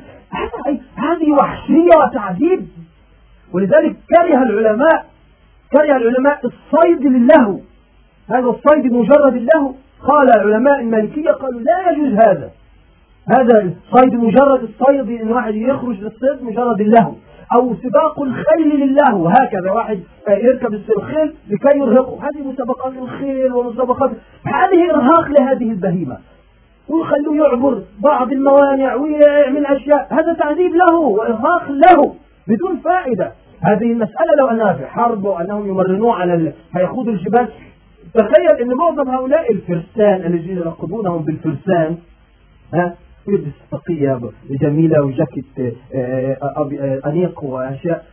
[0.96, 2.68] هذه وحشية وتعذيب.
[3.54, 5.06] ولذلك كره العلماء
[5.78, 7.60] كره العلماء الصيد للهو
[8.30, 9.74] هذا الصيد مجرد اللهو
[10.08, 12.52] قال العلماء المالكية قالوا لا يجوز هذا.
[13.38, 17.14] هذا الصيد مجرد الصيد إن واحد يخرج للصيد مجرد اللهو
[17.58, 19.16] أو سباق الخيل لله.
[19.16, 22.20] وهكذا واحد يركب الخيل لكي يرهقه.
[22.24, 24.12] هذه مسابقات الخيل ومسابقات
[24.46, 26.18] هذه إرهاق لهذه البهيمة.
[26.90, 30.08] ويخلوه يعبر بعض الموانع ويعمل أشياء.
[30.12, 32.16] هذا تعذيب له وإرهاق له
[32.48, 33.32] بدون فائدة.
[33.62, 36.54] هذه المسألة لو أنها في حرب وأنهم يمرنوه على ال...
[36.76, 37.48] هيخوضوا الجبال.
[38.14, 41.98] تخيل أن معظم هؤلاء الفرسان الذين يلقبونهم بالفرسان
[42.74, 42.96] ها؟
[43.27, 44.19] يلبس طاقية
[44.62, 48.05] جميلة وجاكيت آه، آه، آه، أنيق وأشياء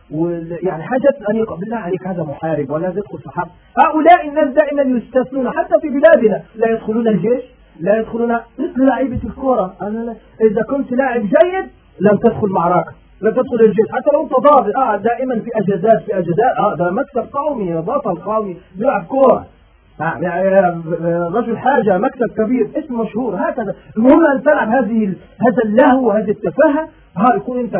[0.63, 1.55] يعني حاجات أنيقة.
[1.55, 3.47] بالله عليك هذا محارب ولا يدخل في حرب
[3.85, 6.43] هؤلاء الناس دائما يستثنون حتى في بلادنا.
[6.55, 7.43] لا يدخلون الجيش
[7.79, 11.69] لا يدخلون مثل لعيبة الكرة أنا إذا كنت لاعب جيد
[12.01, 12.91] لم تدخل معركة
[13.21, 13.85] لا تدخل الجيش.
[13.91, 16.53] حتى لو أنت ضابط آه دائما في أجازات في أجازات.
[16.59, 19.45] آه ده مكتب قومي بطل قومي بيلعب كورة.
[21.33, 23.75] رجل حاجة مكتب كبير اسم مشهور هكذا.
[23.97, 25.13] المهم أن تلعب هذه
[25.47, 26.87] هذا اللهو وهذه التفاهة.
[27.17, 27.75] ها يكون أنت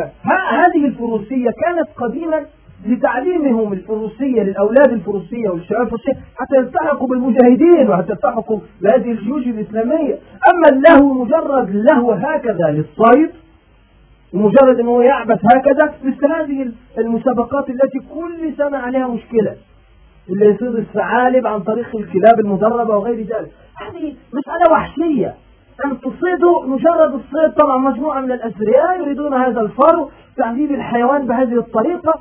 [0.52, 2.40] هذه الفروسية كانت قديما
[2.86, 10.18] لتعليمهم الفروسية للأولاد الفروسية والشباب الفروسية حتى يلتحقوا بالمجاهدين وحتى يلتحقوا بهذه الجيوش الإسلامية.
[10.52, 13.30] أما اللهو مجرد لهو هكذا للصيد
[14.32, 19.56] مجرد أنه يعبث هكذا مثل هذه المسابقات التي كل سنة عليها مشكلة.
[20.30, 23.50] اللي يصيد الثعالب عن طريق الكلاب المدربة وغير ذلك.
[23.76, 25.34] هذه مسألة وحشية.
[25.84, 32.14] أن تصيدوا مجرد الصيد طبعا مجموعة من الأثرياء يريدون هذا الفرو تعذيب الحيوان بهذه الطريقة.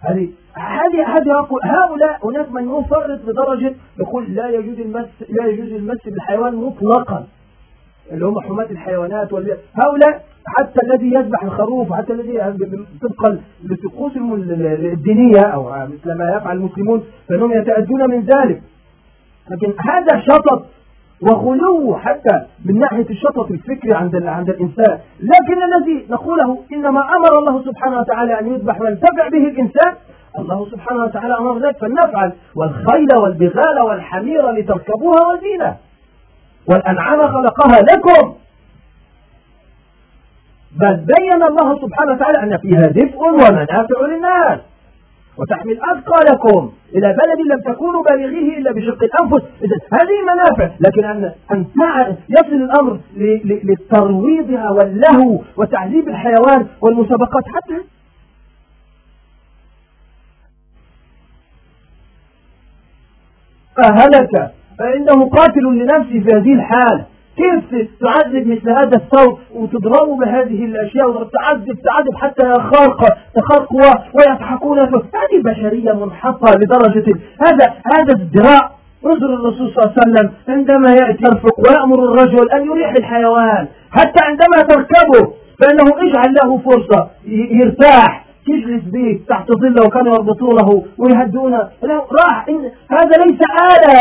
[0.00, 6.04] هذه هذه هذه هؤلاء هناك من يفرط لدرجة يقول لا يجوز المس لا يجوز المس
[6.04, 7.26] بالحيوان مطلقا.
[8.12, 9.32] اللي هم حماة الحيوانات
[9.84, 12.32] هؤلاء حتى الذي يذبح الخروف حتى الذي
[13.02, 18.62] طبقا للطقوس الدينية أو مثل ما يفعل المسلمون فإنهم يتأدون من ذلك.
[19.50, 20.66] لكن هذا شطط
[21.20, 24.98] وغلو حتى من ناحية الشطط الفكري عند عند الإنسان.
[25.20, 29.94] لكن الذي نقوله إنما أمر الله سبحانه وتعالى أن يذبح وينتفع به الإنسان
[30.38, 32.32] الله سبحانه وتعالى أمر ذلك فلنفعل.
[32.56, 35.76] والخيل والبغال والحمير لتركبوها وزينة.
[36.70, 38.34] والأنعام خلقها لكم.
[40.80, 44.60] بل بين الله سبحانه وتعالى أن فيها دفء ومنافع للناس.
[45.38, 46.72] وتحمل أثقالكم.
[46.94, 49.42] إلى بلد لم تكونوا بالغيه إلا بشق الأنفس.
[49.64, 50.74] إذا هذه منافع.
[50.80, 51.66] لكن أن أن
[52.28, 53.00] يصل الأمر
[53.64, 57.80] لترويضها واللهو وتعذيب الحيوان والمسابقات حتى
[63.76, 64.52] فهلك.
[64.78, 71.78] فإنه قاتل لنفسه في هذه الحالة كيف تعذب مثل هذا الثوب وتضربه بهذه الأشياء وتعذب
[71.88, 73.00] تعذب حتى يخرق
[73.36, 73.72] تخرق
[74.14, 78.70] ويضحكون هذه بشرية منحطه لدرجة هذا هذا الذراع
[79.06, 84.24] انظر الرسول صلى الله عليه وسلم عندما يأتي يرفق ويأمر الرجل أن يريح الحيوان حتى
[84.24, 87.08] عندما تركبه فإنه اجعل له فرصة
[87.60, 88.24] يرتاح.
[88.46, 91.58] تجلس به تحت ظله وكانوا يربطونه ويهدونه.
[92.20, 92.46] راح
[92.90, 93.40] هذا ليس
[93.72, 93.94] آلة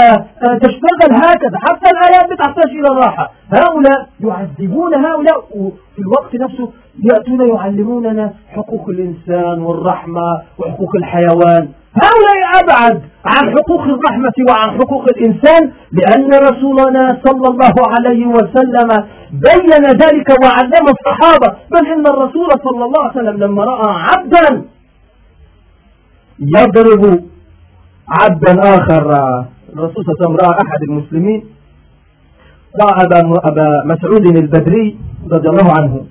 [0.47, 1.57] آه، تشتغل هكذا.
[1.67, 3.31] حتى الآلات بتحتاج إلى الراحة.
[3.53, 5.39] هؤلاء يعذبون هؤلاء.
[5.55, 6.69] وفي الوقت نفسه
[7.03, 11.67] يأتون يعلموننا حقوق الإنسان والرحمة وحقوق الحيوان.
[12.03, 18.89] هؤلاء أبعد عن حقوق الرحمة وعن حقوق الإنسان لأن رسولنا صلى الله عليه وسلم
[19.33, 19.71] بين
[20.03, 21.57] ذلك وعلم الصحابة.
[21.71, 24.65] بل إن الرسول صلى الله عليه وسلم لما رأى عبدا
[26.39, 27.23] يضرب
[28.07, 29.05] عبدا آخر.
[29.73, 31.45] الرسول صلى الله عليه وسلم رأى أحد المسلمين
[32.81, 33.05] رأى
[33.45, 34.97] أبا مسعود البدري
[35.31, 36.05] رضي الله عنه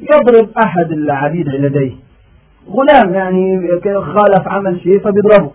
[0.00, 1.92] يضرب أحد العبيد لديه.
[2.68, 5.50] غلام يعني خالف عمل شيء فبيضربه.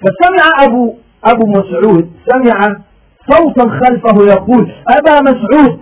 [0.00, 2.76] فسمع أبو أبو مسعود سمع
[3.30, 5.80] صوتا خلفه يقول أبا مسعود.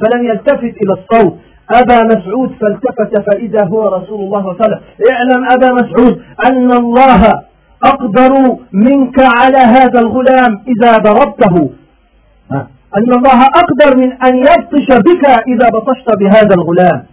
[0.00, 1.34] فلم يلتفت إلى الصوت.
[1.70, 4.80] أبا مسعود فالتفت فإذا هو رسول الله صلى الله عليه وسلم.
[5.12, 7.22] اعلم أبا مسعود أن الله
[7.84, 8.32] أقدر
[8.72, 11.70] منك على هذا الغلام إذا ضربته.
[12.98, 17.06] أن الله أقدر من أن يبطش بك إذا بطشت بهذا الغلام.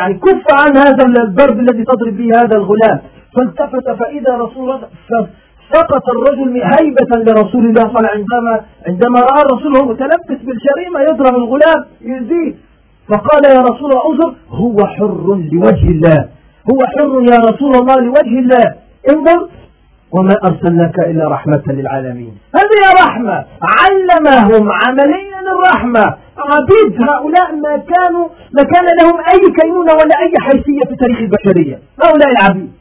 [0.00, 3.00] يعني كف عن هذا الضرب الذي تضرب به هذا الغلام.
[3.36, 4.88] فالتفت فإذا رسول الله
[5.72, 11.00] سقط الرجل هيبة لرسول الله صلى الله عليه وسلم عندما رأى الرسول هو متلبس بالجريمة
[11.00, 12.56] يضرب الغلام يزيد.
[13.08, 16.28] فقال يا رسول الله انظر هو حر لوجه الله.
[16.70, 18.74] هو حر يا رسول الله لوجه الله.
[19.10, 19.48] انظر
[20.12, 22.38] وما أرسلناك إلا رحمة للعالمين.
[22.56, 23.44] هذه رحمة.
[23.78, 26.16] علمهم عمليا الرحمة.
[26.52, 31.78] عبيد هؤلاء ما كانوا ما كان لهم أي كينونة ولا أي حيثية في تاريخ البشرية.
[32.02, 32.72] هؤلاء العبيد.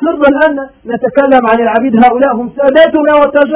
[0.00, 2.04] صرنا الآن نتكلم عن العبيد.
[2.04, 3.50] هؤلاء هم ساداتنا وتاج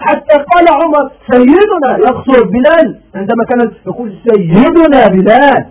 [0.00, 3.00] حتى قال عمر سيدنا يقصر بلال.
[3.14, 5.66] عندما كان يقول سيدنا بلال.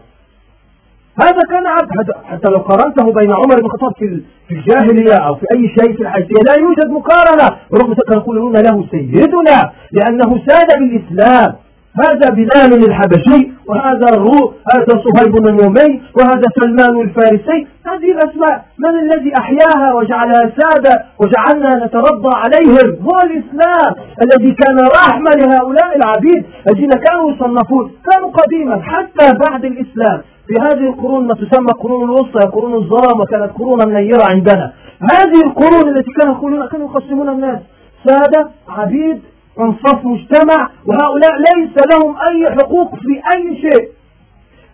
[1.22, 2.12] هذا كان عبد.
[2.24, 6.42] حتى لو قارنته بين عمر بن الخطاب في الجاهلية أو في أي شيء في الحيثية
[6.48, 7.58] لا يوجد مقارنة.
[7.74, 11.56] رغم يقولون له سيدنا لأنه ساد بالإسلام.
[12.00, 17.68] هذا بلال الحبشي وهذا الروح هذا صهيب الرومي وهذا سلمان الفارسي.
[17.86, 25.32] هذه الأسماء من الذي أحياها وجعلها سادة وجعلنا نترضى عليهم؟ هو الإسلام الذي كان رحمة
[25.42, 30.22] لهؤلاء العبيد الذين كانوا يصنفون كانوا قديما حتى بعد الإسلام.
[30.48, 34.72] في هذه القرون ما تسمى قرون الوسطى قرون الظلام وكانت قرون منيرة عندنا.
[35.14, 37.60] هذه القرون التي كانوا يقولون كانوا يقسمون الناس.
[38.06, 39.22] سادة عبيد
[39.60, 43.90] انصف مجتمع وهؤلاء ليس لهم أي حقوق في أي شيء.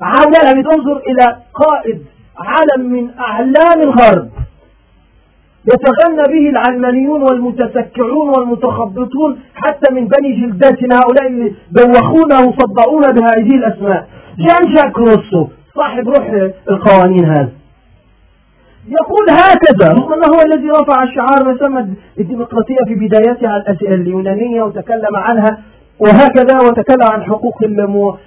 [0.02, 2.06] هؤلاء يعني تنظر إلى قائد
[2.40, 4.30] علم من أعلام الغرب.
[5.74, 14.08] يتغنى به العلمانيون والمتسكعون والمتخبطون حتى من بني جلداتنا هؤلاء اللي دوخونا وصدعونا بهذه الأسماء.
[14.38, 17.57] جان جاك روسو صاحب روح القوانين هذا.
[18.88, 19.94] يقول هكذا.
[19.94, 25.58] رغم أنه هو الذي رفع الشعار ما يسمى الديمقراطية في بدايتها اليونانية وتكلم عنها
[26.00, 27.58] وهكذا وتكلم عن حقوق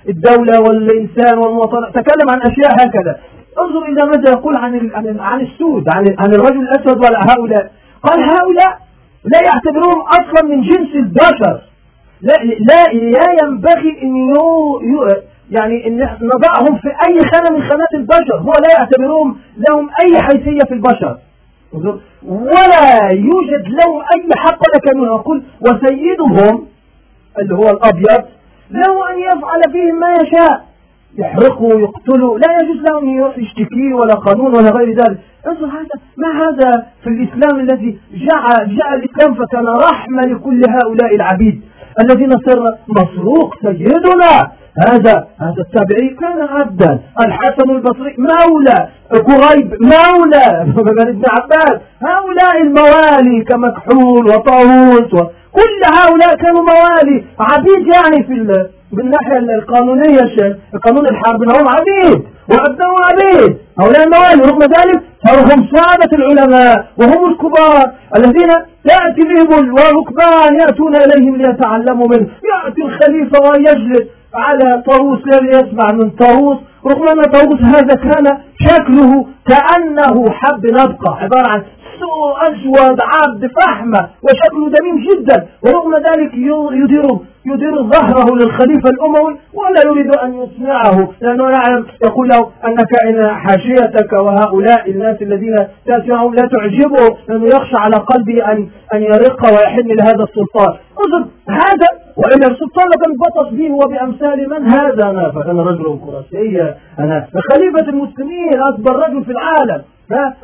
[0.09, 1.91] الدولة والإنسان والمواطنة.
[1.91, 3.17] تكلم عن أشياء هكذا.
[3.61, 7.71] انظر إلى ماذا يقول عن عن عن السود عن عن الرجل الأسود وهؤلاء
[8.03, 8.79] قال هؤلاء
[9.25, 11.61] لا يعتبرون أصلا من جنس البشر.
[12.23, 12.35] لا
[12.69, 14.15] لا لا ينبغي أن
[15.51, 18.37] يعني إن نضعهم في أي خانة من خانات البشر.
[18.39, 21.19] هو لا يعتبرهم لهم أي حيثية في البشر.
[22.25, 26.67] ولا يوجد لهم أي حق لك انه يقول وسيدهم
[27.39, 28.25] اللي هو الأبيض
[28.71, 30.71] له أن يفعل فيهم ما يشاء.
[31.19, 35.19] يحرقوا يقتلوا لا يجوز له أن يشتكي ولا قانون ولا غير ذلك.
[35.47, 41.63] انظر هذا ما هذا في الإسلام الذي جاء جاء الإسلام فكان رحمة لكل هؤلاء العبيد.
[42.01, 44.51] الذي نصرنا مسروق سيدنا.
[44.89, 47.01] هذا هذا التابعي كان عبدا.
[47.27, 51.81] الحسن البصري مولى قريب مولى ابن عباس.
[52.03, 61.43] هؤلاء الموالي كمكحول وطاووس كل هؤلاء كانوا موالي عبيد يعني في بالناحية القانونية قانون الحرب
[61.43, 63.57] هم عبيد وأبناء عبيد.
[63.81, 68.51] هؤلاء الموالي رغم ذلك هم سادة العلماء وهم الكبار الذين
[68.89, 72.29] تأتي بهم والركبان يأتون إليهم ليتعلموا منه.
[72.51, 76.57] يأتي الخليفة ويجلس على طاووس لا يسمع من طاووس.
[76.87, 78.39] رغم أن طاووس هذا كان
[78.69, 81.63] شكله كأنه حب نبقى عبارة عن
[82.49, 86.35] أسود عبد فحمة وشكله دميم جدا ورغم ذلك
[86.83, 87.07] يدير
[87.47, 92.39] يدير ظهره للخليفة الأموي ولا يريد أن يسمعه لأنه يعلم يقول له
[92.69, 99.03] أنك إن حاشيتك وهؤلاء الناس الذين تسمعهم لا تعجبه لأنه يخشى على قلبه أن أن
[99.03, 100.77] يرق ويحن لهذا السلطان.
[101.01, 107.27] انظر هذا وإن السلطان لم بطش به وبأمثال من هذا؟ أنا فأنا رجل كراسي أنا
[107.53, 109.83] خليفة المسلمين أكبر رجل في العالم.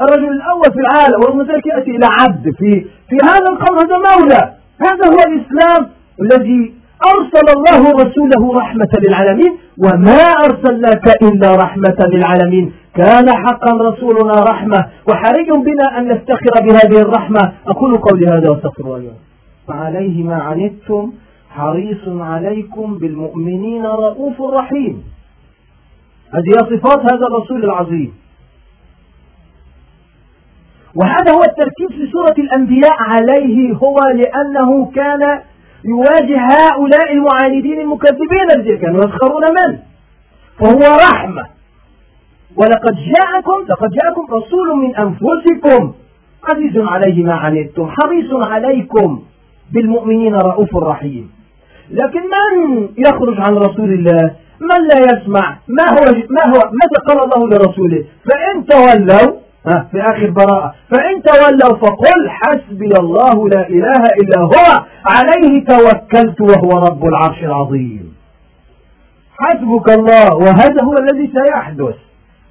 [0.00, 2.70] الرجل الأول في العالم ورغم ذلك يأتي إلى عبد في
[3.08, 4.54] في هذا القول هذا مولى.
[4.80, 5.90] هذا هو الإسلام
[6.20, 6.74] الذي
[7.12, 12.72] أرسل الله رسوله رحمة للعالمين وما أرسلناك إلا رحمة للعالمين.
[12.94, 17.52] كان حقا رسولنا رحمة وحري بنا أن نفتخر بهذه الرحمة.
[17.66, 19.12] أقول قولي هذا وأستغفر الله
[19.68, 21.12] فعليه ما عنتم
[21.50, 25.04] حريص عليكم بالمؤمنين رؤوف رحيم.
[26.34, 28.12] هذه صفات هذا الرسول العظيم.
[31.01, 35.40] وهذا هو التركيز في سورة الأنبياء عليه هو لأنه كان
[35.84, 39.78] يواجه هؤلاء المعاندين المكذبين الذين كانوا يسخرون منه
[40.59, 41.47] فهو رحمة.
[42.57, 45.92] ولقد جاءكم لقد جاءكم رسول من أنفسكم.
[46.44, 49.22] عزيز عليه ما عنتم حريص عليكم
[49.72, 51.30] بالمؤمنين رؤوف رحيم.
[51.90, 57.18] لكن من يخرج عن رسول الله؟ من لا يسمع؟ ما هو ما هو ماذا قال
[57.24, 60.74] الله لرسوله؟ فإن تولوا في آخر براءة.
[60.90, 68.16] فإن تولوا فقل حسبي الله لا إله إلا هو عليه توكلت وهو رب العرش العظيم.
[69.38, 71.96] حسبك الله وهذا هو الذي سيحدث.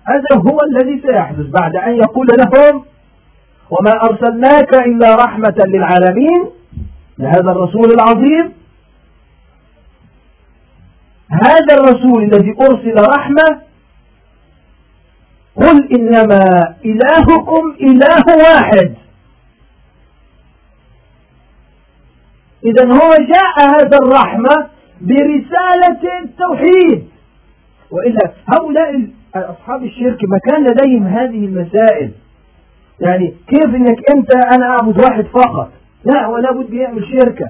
[0.07, 2.83] هذا هو الذي سيحدث بعد أن يقول لهم
[3.69, 6.45] وما أرسلناك إلا رحمة للعالمين.
[7.17, 8.53] لهذا الرسول العظيم.
[11.31, 13.64] هذا الرسول الذي أرسل رحمة
[15.55, 16.45] قل إنما
[16.85, 18.95] إلهكم إله واحد.
[22.65, 24.69] إذا هو جاء هذا الرحمة
[25.01, 27.07] برسالة التوحيد.
[27.91, 32.11] وإلا هؤلاء أصحاب الشرك ما كان لديهم هذه المسائل.
[32.99, 35.71] يعني كيف إنك أنت أنا أعبد واحد فقط؟
[36.05, 37.49] لا ولا بد يعمل شركة.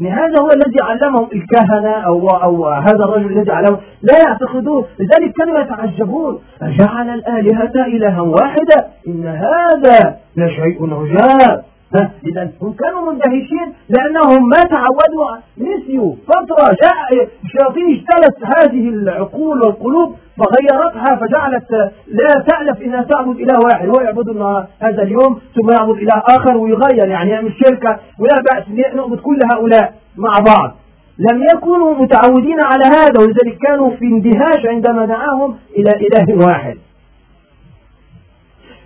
[0.00, 3.80] هذا هو الذي علمهم الكهنة أو, أو هذا الرجل الذي علمهم.
[4.02, 4.84] لا يعتقدون.
[4.98, 8.86] لذلك كانوا يتعجبون جعل الآلهة إلها واحدة.
[9.08, 11.64] إن هذا لشيء عجاب
[11.94, 20.16] إذا هم كانوا مندهشين لأنهم ما تعودوا نسيوا فترة جاء الشياطين اجتلت هذه العقول والقلوب
[20.38, 21.70] فغيرتها فجعلت
[22.06, 26.56] لا تألف إنها تعبد إله واحد هو يعبد الله هذا اليوم ثم يعبد إله آخر
[26.56, 30.76] ويغير يعني يعمل شركة ولا بأس نعبد كل هؤلاء مع بعض.
[31.18, 36.76] لم يكونوا متعودين على هذا ولذلك كانوا في اندهاش عندما دعاهم إلى إله واحد.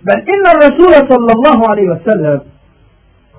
[0.03, 2.41] بل إن الرسول صلى الله عليه وسلم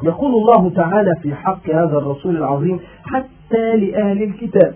[0.05, 4.75] يقول الله تعالى في حق هذا الرسول العظيم حتى لأهل الكتاب.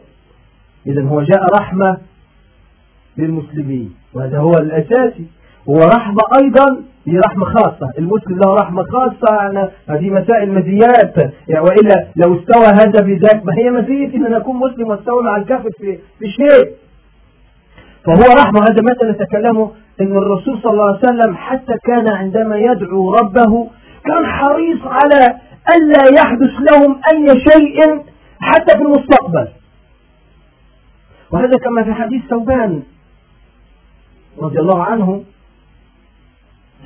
[0.87, 1.99] إذا هو جاء رحمة
[3.18, 5.27] للمسلمين وهذا هو الأساسي.
[5.68, 7.91] هو رحمة أيضا هي رحمة خاصة.
[7.99, 11.16] المسلم له رحمة خاصة على هذه مسائل مزيات
[11.49, 15.70] يعني وإلا لو استوى هذا بذاك ما هي مزية أن نكون مسلم واستوى مع الكافر
[15.79, 16.72] في, في شيء.
[18.05, 19.70] فهو رحمة هذا متى نتكلمه
[20.01, 23.68] أن الرسول صلى الله عليه وسلم حتى كان عندما يدعو ربه
[24.07, 25.40] كان حريص على
[25.74, 28.02] ألا يحدث لهم أي شيء
[28.40, 29.48] حتى في المستقبل.
[31.30, 32.82] وهذا كما في حديث ثوبان
[34.42, 35.24] رضي الله عنه.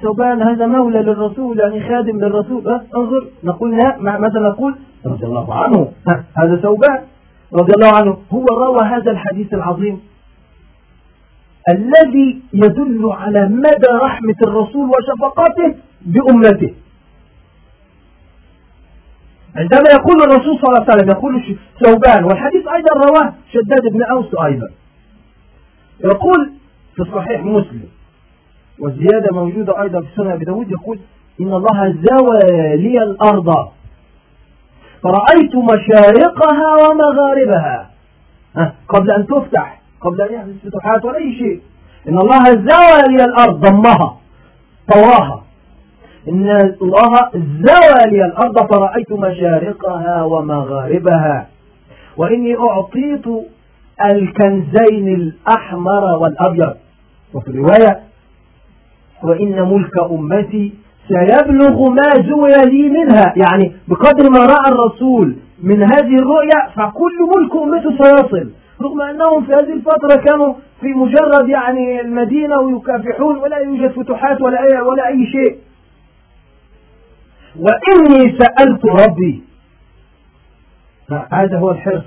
[0.02, 2.68] ثوبان هذا مولى للرسول يعني خادم للرسول.
[2.68, 4.74] أه انظر نقول ماذا نقول؟
[5.06, 5.92] رضي الله عنه.
[6.36, 6.98] هذا ثوبان
[7.54, 8.18] رضي الله عنه.
[8.32, 10.00] هو روى هذا الحديث العظيم.
[11.68, 16.74] الذي يدل على مدى رحمة الرسول وشفقته بأمته.
[19.56, 24.26] عندما يقول الرسول صلى الله عليه وسلم يقول ثوبان والحديث أيضا رواه شداد بن أوس
[24.44, 24.68] أيضا.
[26.04, 26.52] يقول
[26.96, 27.88] في صحيح مسلم
[28.78, 30.98] والزيادة موجودة أيضا في سنة أبي داود يقول
[31.40, 33.68] إن الله زوى لي الأرض.
[35.02, 37.90] فرأيت مشارقها ومغاربها.
[38.88, 41.60] قبل أن تفتح قبل أن يحدث فتوحات ولا أي شيء.
[42.08, 44.18] إن الله زوى لي الأرض ضمها
[44.92, 45.39] طواها.
[46.28, 46.50] إن
[46.82, 51.46] الله زوى لي الأرض فرأيت مشارقها ومغاربها.
[52.16, 53.26] وإني أعطيت
[54.12, 56.74] الكنزين الأحمر والأبيض.
[57.34, 58.00] وفي الرواية
[59.22, 60.72] وإن ملك أمتي
[61.08, 63.34] سيبلغ ما زوي لي منها.
[63.36, 68.50] يعني بقدر ما رأى الرسول من هذه الرؤيا فكل ملك أمته سيصل.
[68.82, 74.58] رغم أنهم في هذه الفترة كانوا في مجرد يعني المدينة ويكافحون ولا يوجد فتوحات ولا
[74.62, 75.56] أي, ولا أي شيء.
[77.56, 79.42] وإني سألت ربي.
[81.32, 82.04] هذا هو الحرص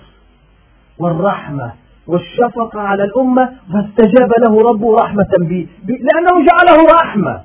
[0.98, 1.72] والرحمة
[2.08, 7.42] والشفقة على الأمة فاستجاب له ربه رحمة بي لأنه جعله رحمة.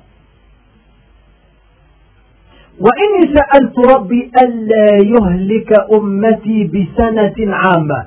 [2.79, 8.05] وإني سألت ربي ألا يهلك أمتي بسنة عامة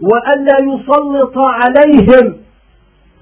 [0.00, 2.36] وألا يسلط عليهم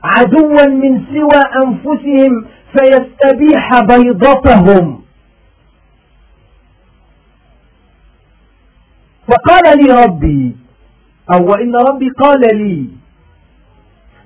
[0.04, 2.44] عدوا من سوى أنفسهم
[2.76, 5.03] فيستبيح بيضتهم.
[9.28, 10.56] فقال لي ربي
[11.34, 12.88] أو وإن ربي قال لي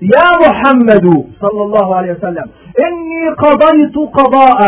[0.01, 1.05] يا محمد
[1.41, 2.47] صلى الله عليه وسلم
[2.87, 4.59] إني قضيت قضاء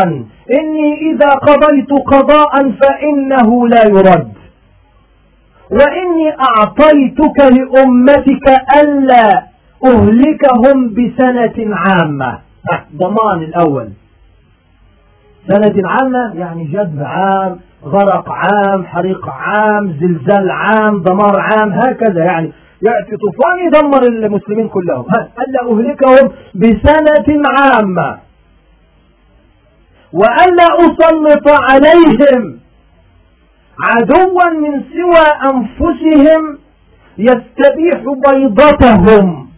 [0.60, 4.34] إني إذا قضيت قضاء فإنه لا يرد.
[5.72, 8.48] وإني أعطيتك لأمتك
[8.84, 9.28] ألا
[9.86, 12.40] أهلكهم بسنة عامة.
[12.96, 13.90] ضمان الأول.
[15.48, 17.60] سنة عامة يعني جذب عام.
[17.86, 22.52] غرق عام حريق عام زلزال عام دمار عام هكذا يعني.
[22.88, 25.06] يأتي طوفان يدمر المسلمين كلهم.
[25.14, 28.18] ألا أهلكهم بسنة عامة.
[30.14, 32.60] وألا أسلط عليهم.
[33.84, 36.58] عدوا من سوى أنفسهم
[37.18, 39.51] يستبيح بيضتهم.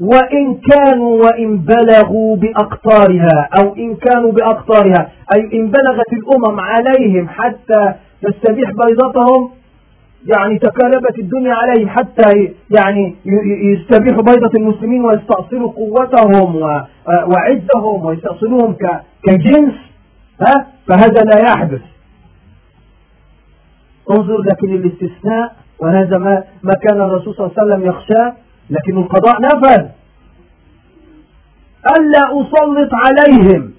[0.00, 7.94] وإن كانوا وإن بلغوا بأقطارها أو إن كانوا بأقطارها أي إن بلغت الأمم عليهم حتى
[8.22, 9.50] تستبيح بيضتهم
[10.36, 13.14] يعني تكالبت الدنيا عليهم حتى يعني
[13.72, 16.56] يستبيحوا بيضة المسلمين ويستأصلوا قوتهم
[17.06, 18.76] وعزهم ويستأصلوهم
[19.26, 19.74] كجنس
[20.40, 21.80] ها؟ فهذا لا يحدث.
[24.10, 28.32] انظر لكن الاستثناء وهذا ما ما كان الرسول صلى الله عليه وسلم يخشاه
[28.70, 29.86] لكن القضاء نفذ
[31.96, 33.72] ألا أسلط عليهم.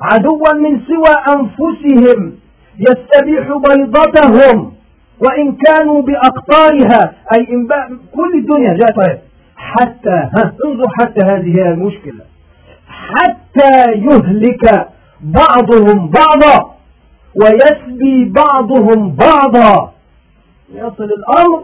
[0.00, 2.32] عدوا من سوى أنفسهم.
[2.78, 4.72] يستبيح بيضتهم
[5.20, 7.12] وإن كانوا بأقطارها.
[7.34, 7.68] أي إن
[8.14, 9.18] كل الدنيا جاء طيب
[9.56, 12.24] حتى ها انظر حتى هذه هي المشكلة.
[12.88, 14.88] حتى يهلك
[15.20, 16.74] بعضهم بعضا.
[17.42, 19.92] ويسبي بعضهم بعضا.
[20.74, 21.62] يصل الأمر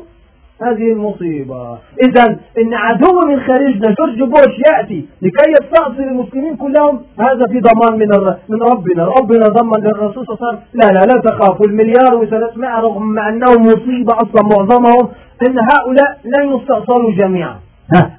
[0.63, 1.79] هذه المصيبة.
[2.05, 2.25] إذا
[2.59, 8.09] إن عدو من خارجنا جورج بوش يأتي لكي يستأصل المسلمين كلهم هذا في ضمان من
[8.49, 9.05] من ربنا.
[9.05, 13.61] ربنا ضمن للرسول صلى الله عليه وسلم لا لا لا تخافوا المليار وثلاثمائة رغم أنهم
[13.63, 15.09] مصيبة أصلا معظمهم
[15.49, 17.57] إن هؤلاء لن يستأصلوا جميعا.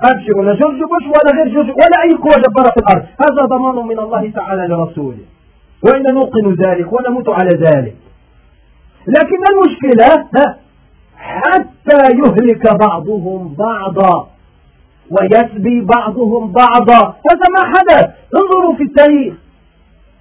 [0.04, 3.04] أبشروا لا جورج بوش ولا غير جورج ولا أي قوة جبارة في الأرض.
[3.26, 5.26] هذا ضمان من الله تعالى لرسوله.
[5.86, 7.96] وإن نوقن ذلك ونموت على ذلك.
[9.08, 10.10] لكن المشكلة
[11.26, 14.28] حتى يهلك بعضهم بعضا
[15.12, 17.02] ويسبي بعضهم بعضا.
[17.30, 18.06] هذا ما حدث.
[18.36, 19.34] انظروا في التاريخ.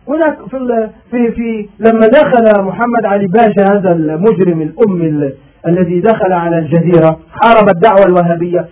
[0.09, 5.33] هناك في في في لما دخل محمد علي باشا هذا المجرم الأم
[5.67, 8.69] الذي دخل على الجزيرة حارب الدعوة الوهابية.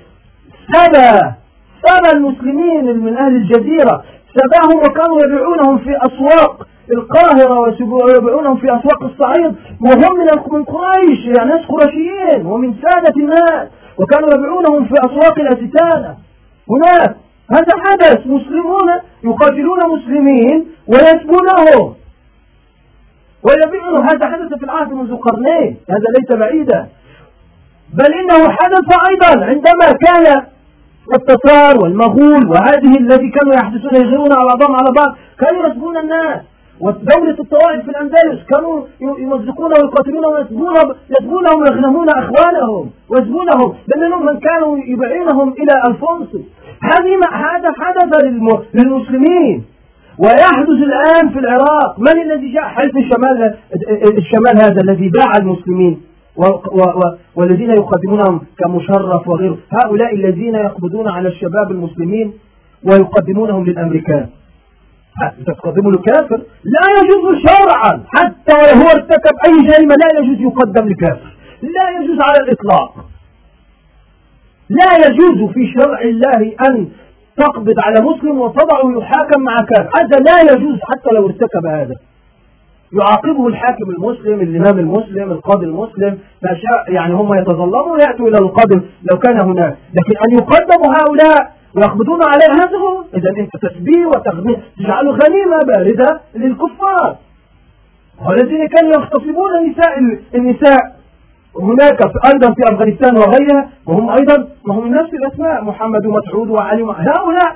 [0.73, 1.21] سبى
[1.87, 4.05] سبى المسلمين من أهل الجزيرة.
[4.37, 6.67] سباهم وكانوا يبيعونهم في أسواق.
[6.91, 10.19] القاهرة ويبيعونهم في أسواق الصعيد وهم
[10.53, 13.69] من قريش يعني ناس قرشيين ومن سادة الناس
[13.99, 16.17] وكانوا يبيعونهم في أسواق الأستانة.
[16.71, 17.17] هناك
[17.51, 18.89] هذا حدث مسلمون
[19.25, 21.95] يقاتلون مسلمين ويسبونهم.
[23.43, 26.89] ويبيعون هذا حدث في العهد منذ قرنين هذا ليس بعيدا.
[27.95, 30.47] بل إنه حدث أيضا عندما كان
[31.15, 36.52] التتار والمغول وهذه الذي كانوا يحدثون يغيرون على بعضهم على بعض كانوا يسبون الناس.
[36.85, 44.79] ودولة الطوائف في الأندلس كانوا يمزقون ويقاتلون ويسبونهم يسبونهم ويغنمون أخوانهم ويسبونهم لأنهم من كانوا
[44.79, 46.41] يبعينهم إلى ألفونسو
[46.91, 48.11] هذه هذا حدث
[48.75, 49.65] للمسلمين.
[50.19, 51.99] ويحدث الآن في العراق.
[51.99, 53.57] من الذي جاء حيث الشمال
[54.19, 56.01] الشمال هذا الذي باع المسلمين؟
[57.37, 59.59] والذين يقدمونهم كمشرف وغيره.
[59.83, 62.33] هؤلاء الذين يقبضون على الشباب المسلمين
[62.91, 64.27] ويقدمونهم للأمريكان.
[65.47, 71.37] تقدمه لكافر لا يجوز شرعا حتى ولو هو ارتكب أي جريمة لا يجوز يقدم لكافر.
[71.63, 72.95] لا يجوز على الإطلاق.
[74.71, 76.89] لا يجوز في شرع الله أن
[77.37, 79.91] تقبض على مسلم وتضعه يحاكم مع كافر.
[79.97, 81.95] هذا لا يجوز حتى لو ارتكب هذا.
[83.01, 88.81] يعاقبه الحاكم المسلم الإمام المسلم القاضي المسلم ما شاء يعني هم يتظلمون ويأتوا إلى القاضي
[89.13, 89.77] لو كان هناك.
[89.95, 92.79] لكن أن يقدموا هؤلاء ويقبضون عليه هذا
[93.15, 97.17] إذا أنت تسبيه وتغنيه تجعله غنيمة باردة للكفار.
[98.27, 99.99] والذين كانوا يغتصبون النساء
[100.35, 100.81] النساء.
[101.61, 103.69] هناك أيضا في أفغانستان وغيرها.
[103.87, 105.65] وهم أيضا وهم نفس الأسماء.
[105.65, 107.51] محمد ومسعود وعلي هؤلاء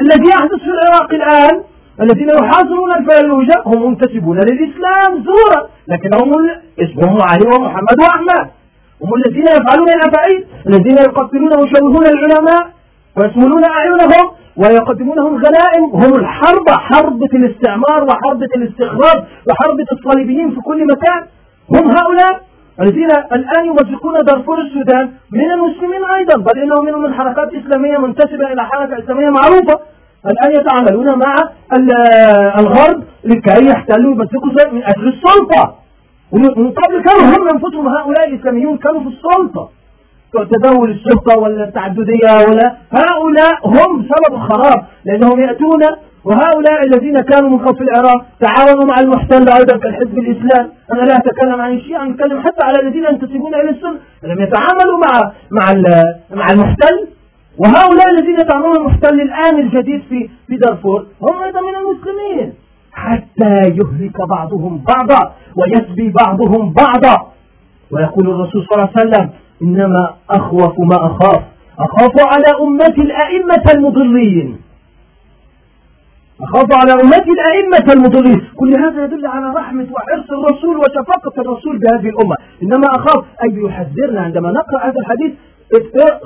[0.00, 1.62] الذي يحدث في العراق الآن
[2.00, 5.68] الذين يحاصرون الفلوجة هم منتسبون للإسلام زورا.
[5.88, 6.32] لكنهم
[6.78, 8.50] اسمهم علي ومحمد وأحمد.
[9.02, 12.76] هم الذين يفعلون الأفعال الذين يقتلون ويشوهون العلماء.
[13.16, 14.24] ويسملون أعينهم
[14.56, 21.22] ويقدمونهم غنائم هم الحرب حربة الاستعمار وحربة الاستخراج وحربة الصليبيين في كل مكان.
[21.74, 22.46] هم هؤلاء
[22.80, 28.52] الذين الآن يمزقون دارفور السودان من المسلمين أيضا بل إنهم منهم من حركات إسلامية منتسبة
[28.52, 29.80] إلى حركة إسلامية معروفة.
[30.32, 31.34] الآن يتعاملون مع
[32.60, 35.74] الغرب لكي يحتلوا يمسكوا من أجل السلطة.
[36.32, 39.68] ومن قبل كانوا هم أنفسهم هؤلاء الإسلاميون كانوا في السلطة.
[40.32, 45.82] تداول السلطة ولا التعددية ولا هؤلاء هم سبب الخراب لأنهم يأتون
[46.24, 50.70] وهؤلاء الذين كانوا من قبل العراق تعاونوا مع المحتل أيضا كالحزب الإسلام.
[50.92, 53.98] أنا لا أتكلم عن الشيعة أتكلم حتى على الذين ينتسبون إلى السنة.
[54.22, 55.66] لم يتعاملوا مع مع
[56.30, 57.08] مع المحتل.
[57.58, 62.52] وهؤلاء الذين يتعاملون المحتل الآن الجديد في في دارفور هم أيضا من المسلمين.
[62.92, 67.32] حتى يهلك بعضهم بعضا ويسبي بعضهم بعضا.
[67.92, 69.30] ويقول الرسول صلى الله عليه وسلم
[69.62, 71.42] إنما أخوف ما أخاف.
[71.78, 74.58] أخاف على أمتي الأئمة المضلين.
[76.42, 78.48] أخاف على أمتي الأئمة المضلين.
[78.56, 82.36] كل هذا يدل على رحمة وحرص الرسول وشفقة الرسول بهذه الأمة.
[82.62, 85.32] إنما أخاف أي يحذرنا عندما نقرأ هذا الحديث.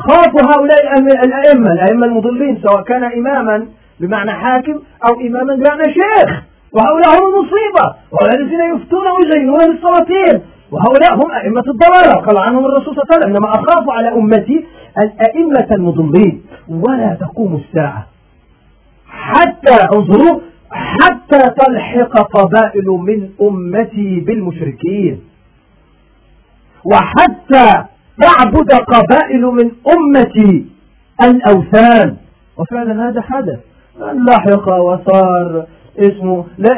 [0.09, 0.79] خافوا هؤلاء
[1.27, 3.67] الأئمة الأئمة المضلين سواء كان إماما
[4.01, 4.79] بمعنى حاكم
[5.09, 6.31] أو إماما بمعنى شيخ.
[6.73, 7.87] وهؤلاء هم المصيبة.
[8.13, 10.43] وهؤلاء الذين يفتون ويزينون للسلاطين
[10.73, 12.15] وهؤلاء هم أئمة الضلالة.
[12.27, 14.65] قال عنهم الرسول صلى الله عليه وسلم إنما أخاف على أمتي
[15.05, 18.07] الأئمة المضلين ولا تقوم الساعة.
[19.07, 20.41] حتى انظروا
[20.71, 25.21] حتى تلحق قبائل من أمتي بالمشركين.
[26.85, 27.85] وحتى
[28.23, 30.67] تعبد قبائل من أمتي
[31.25, 32.17] الأوثان.
[32.57, 33.59] وفعلا هذا حدث.
[34.01, 35.67] لحق وصار
[36.01, 36.45] اسمه.
[36.59, 36.75] لا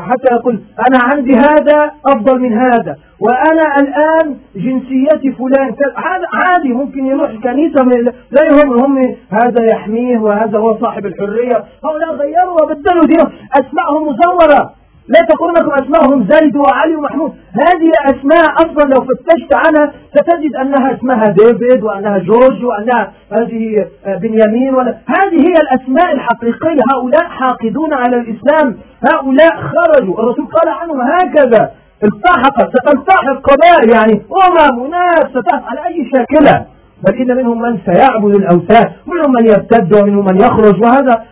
[0.00, 7.06] حتى يقول أنا عندي هذا أفضل من هذا وأنا الآن جنسيتي فلان هذا عادي ممكن
[7.06, 7.84] يروح كنيسة
[8.32, 8.98] زيهم هم
[9.30, 11.64] هذا يحميه وهذا هو صاحب الحرية.
[11.84, 13.32] هؤلاء غيروا وبدلوا دينهم.
[13.52, 14.77] أسمائهم مزورة.
[15.14, 17.32] لا تقول لكم أسمائهم زيد وعلي ومحمود.
[17.52, 24.74] هذه أسماء أصلا لو فتشت عنها ستجد أنها اسمها ديفيد وأنها جورج وأنها هذه بنيامين
[24.74, 26.80] ولا هذه هي الأسماء الحقيقية.
[26.94, 28.76] هؤلاء حاقدون على الإسلام.
[29.12, 30.20] هؤلاء خرجوا.
[30.20, 31.70] الرسول قال عنهم هكذا.
[32.04, 36.66] التحقت ستلتحق قبائل يعني أمم وناس ستفعل أي شاكلة
[37.02, 40.82] بل إن منهم من سيعبد الأوثان ومنهم من يرتد ومنهم من يخرج.
[40.84, 41.24] وهذا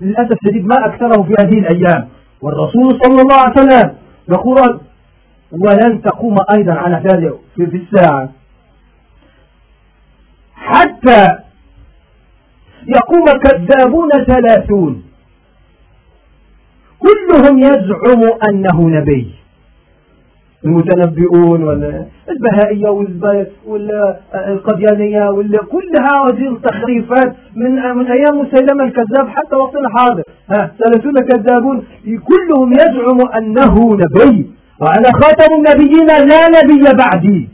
[0.00, 2.08] للأسف الشديد ما أكثره في هذه الأيام.
[2.42, 3.96] والرسول صلى الله عليه وسلم
[4.28, 4.80] يقول
[5.52, 8.28] ولن تقوم أيضا على ذلك في الساعة.
[10.54, 11.28] حتى
[12.86, 15.04] يقوم كذابون ثلاثون.
[16.98, 19.41] كلهم يزعم أنه نبي.
[20.64, 22.88] المتنبئون والبهائية
[23.66, 25.30] والقديانية
[25.72, 30.22] كل هذه التخريفات من من أيام مسيلمة الكذاب حتى وقتنا الحاضر.
[30.50, 34.50] ها ثلاثون كذابون كلهم يزعم أنه نبي.
[34.80, 37.48] وأنا خاتم النبيين لا نبي بعدي.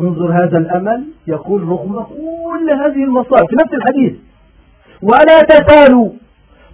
[0.00, 4.12] انظر هذا الأمل يقول رغم كل هذه المصائب في نفس الحديث.
[5.02, 6.10] ولا تزالوا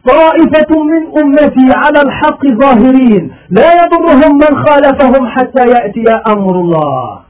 [0.06, 7.20] طائفة من أمتي على الحق ظاهرين لا يضرهم من خالفهم حتى يأتي أمر الله.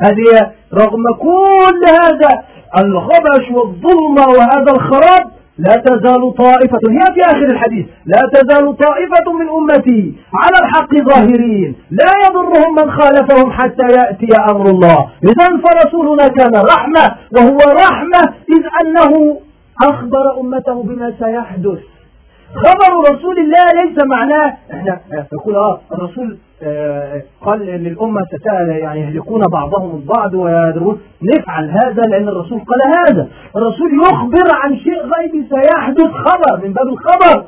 [0.00, 2.42] هذه رغم كل هذا
[2.78, 9.48] الغبش والظلم وهذا الخراب لا تزال طائفة هي في آخر الحديث لا تزال طائفة من
[9.58, 15.08] أمتي على الحق ظاهرين لا يضرهم من خالفهم حتى يأتي أمر الله.
[15.24, 19.36] إذا فرسولنا كان رحمة وهو رحمة إذ أنه
[19.90, 21.78] أخبر أمته بما سيحدث.
[22.54, 24.56] خبر رسول الله ليس معناه.
[24.72, 25.00] إحنا
[25.32, 32.60] نقول آه الرسول آه، قال للأمة يعني يهلكون بعضهم البعض ويدرون نفعل هذا لأن الرسول
[32.60, 33.28] قال هذا.
[33.56, 37.44] الرسول يخبر عن شيء غيبي سيحدث خبر من باب الخبر.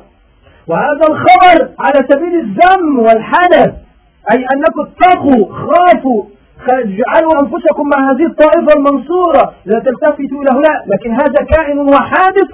[0.67, 3.73] وهذا الخبر على سبيل الذم والحدث
[4.31, 6.23] أي أنكم اتقوا خافوا
[6.73, 9.53] اجعلوا أنفسكم مع هذه الطائفة المنصورة.
[9.65, 12.53] لا تلتفتوا له لا لكن هذا كائن وحادث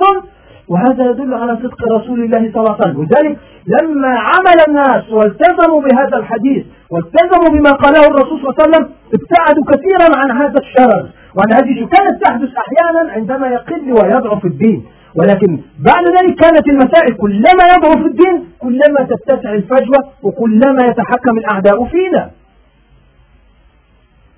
[0.68, 3.04] وهذا يدل على صدق رسول الله صلى الله عليه وسلم.
[3.04, 3.38] لذلك
[3.68, 8.86] لما عمل الناس والتزموا بهذا الحديث والتزموا بما قاله الرسول صلى الله عليه وسلم
[9.18, 11.04] ابتعدوا كثيرا عن هذا الشرر
[11.36, 14.86] وعن هذه كانت تحدث أحيانا عندما يقل ويضعف الدين.
[15.20, 22.32] ولكن بعد ذلك كانت المسائل كلما يضعف الدين كلما تتسع الفجوة وكلما يتحكم الأعداء فينا.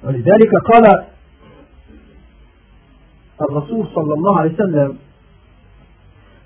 [0.03, 1.05] ولذلك قال
[3.41, 4.97] الرسول صلى الله عليه وسلم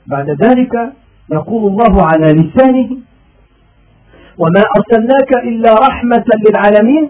[0.10, 0.74] بعد ذلك
[1.32, 2.90] يقول الله على لسانه
[4.38, 7.10] وما أرسلناك إلا رحمة للعالمين.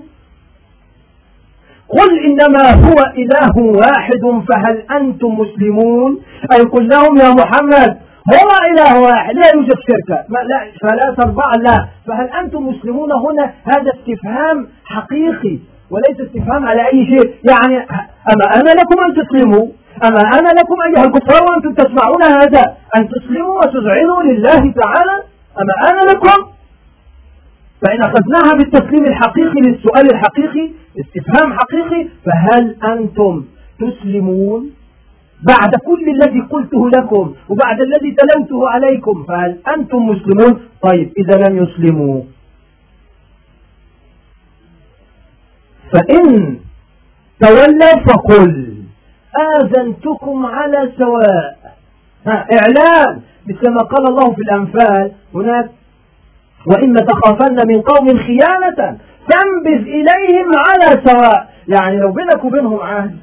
[1.90, 6.22] قل إنما هو إله واحد فهل أنتم مسلمون؟
[6.54, 7.98] أي قل لهم يا محمد
[8.34, 10.18] هو إله واحد لا يوجد شركة
[10.52, 11.78] لا فلا تربع لا.
[12.08, 15.60] فهل أنتم مسلمون؟ هنا هذا استفهام حقيقي
[15.92, 17.34] وليس استفهام على أي شيء.
[17.50, 17.76] يعني
[18.32, 19.68] أما أنا لكم أن تسلموا.
[20.08, 22.64] أما أنا لكم أيها الكفار وأنتم تسمعون هذا
[22.98, 25.16] أن تسلموا وتذعنوا لله تعالى.
[25.62, 26.52] أما أنا لكم
[27.86, 33.46] فإن أخذناها بالتسليم الحقيقي للسؤال الحقيقي استفهام حقيقي فهل أنتم
[33.80, 34.72] تسلمون؟
[35.48, 41.64] بعد كل الذي قلته لكم وبعد الذي تلوته عليكم فهل أنتم مسلمون؟ طيب إذا لم
[41.64, 42.24] يسلموا.
[45.94, 46.60] فإن
[47.42, 48.69] تولوا فقل.
[49.38, 51.58] آذنتكم على سواء.
[52.28, 55.70] ها إعلان مثل ما قال الله في الأنفال هناك
[56.68, 58.98] وإما تخافن من قوم خيانة
[59.30, 61.50] فانبذ إليهم على سواء.
[61.68, 63.18] يعني لو بينك وبينهم عهد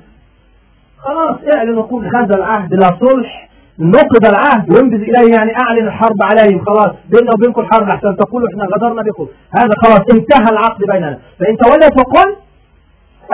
[0.98, 3.48] خلاص اعلن وقول هذا العهد لا صلح
[3.78, 6.94] نقض العهد وانبذ إليه يعني أعلن الحرب عليهم خلاص.
[7.11, 9.26] بيننا وبينكم الحرب أحسن تقولوا إحنا غدرنا بكم.
[9.59, 11.18] هذا خلاص انتهى العقد بيننا.
[11.40, 12.36] فإن تولى فقل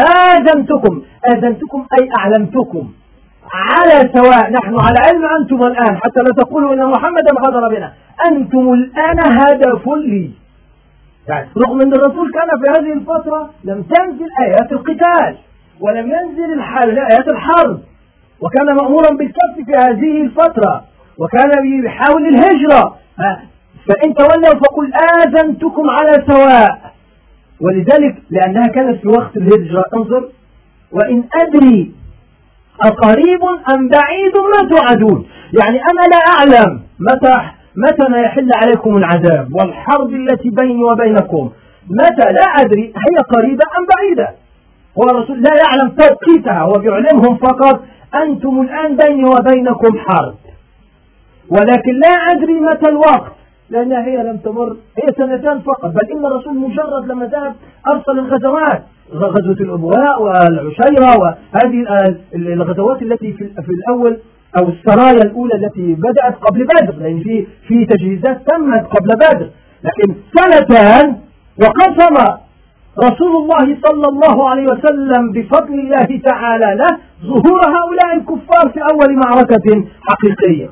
[0.01, 1.03] آذنتكم.
[1.35, 2.89] آذنتكم أي أعلمتكم
[3.55, 7.93] على سواء نحن على علم أنتم الآن حتى لا تقولوا إن محمدا غدر بنا.
[8.31, 10.31] أنتم الآن هدف لي.
[11.29, 15.37] يعني رغم أن الرسول كان في هذه الفترة لم تنزل آيات القتال
[15.81, 16.61] ولم ينزل
[17.11, 17.81] آيات الحرب.
[18.41, 20.85] وكان مأمورا بالكف في هذه الفترة
[21.19, 21.51] وكان
[21.85, 22.97] يحاول الهجرة.
[23.89, 26.92] فإن تولوا فقل آذنتكم على سواء.
[27.63, 29.85] ولذلك لأنها كانت في وقت الهجرة.
[29.97, 30.29] انظر.
[30.93, 31.93] وإن أدري
[32.85, 33.43] أقريب
[33.75, 35.27] أم بعيد ما توعدون.
[35.61, 37.35] يعني أنا لا أعلم متى
[37.77, 41.51] متى ما يحل عليكم العذاب والحرب التي بيني وبينكم.
[41.91, 44.35] متى لا أدري هي قريبة أم بعيدة.
[44.99, 47.85] هو الرسول لا يعلم توقيتها هو بيعلمهم فقط
[48.15, 50.35] أنتم الآن بيني وبينكم حرب.
[51.49, 53.33] ولكن لا أدري متى الوقت.
[53.73, 57.55] لأنها هي لم تمر هي سنتان فقط بل إن الرسول مجرد لما ذهب
[57.93, 58.83] أرسل الغزوات.
[59.15, 61.79] غزوة الأبواء والعشيرة وهذه
[62.35, 64.19] الغزوات التي في الأول
[64.59, 69.49] أو السرايا الأولى التي بدأت قبل بدر لأن في في تجهيزات تمت قبل بدر.
[69.87, 71.17] لكن سنتان
[71.63, 72.17] وقسم
[73.07, 76.91] رسول الله صلى الله عليه وسلم بفضل الله تعالى له
[77.27, 80.69] ظهور هؤلاء الكفار في أول معركة حقيقية.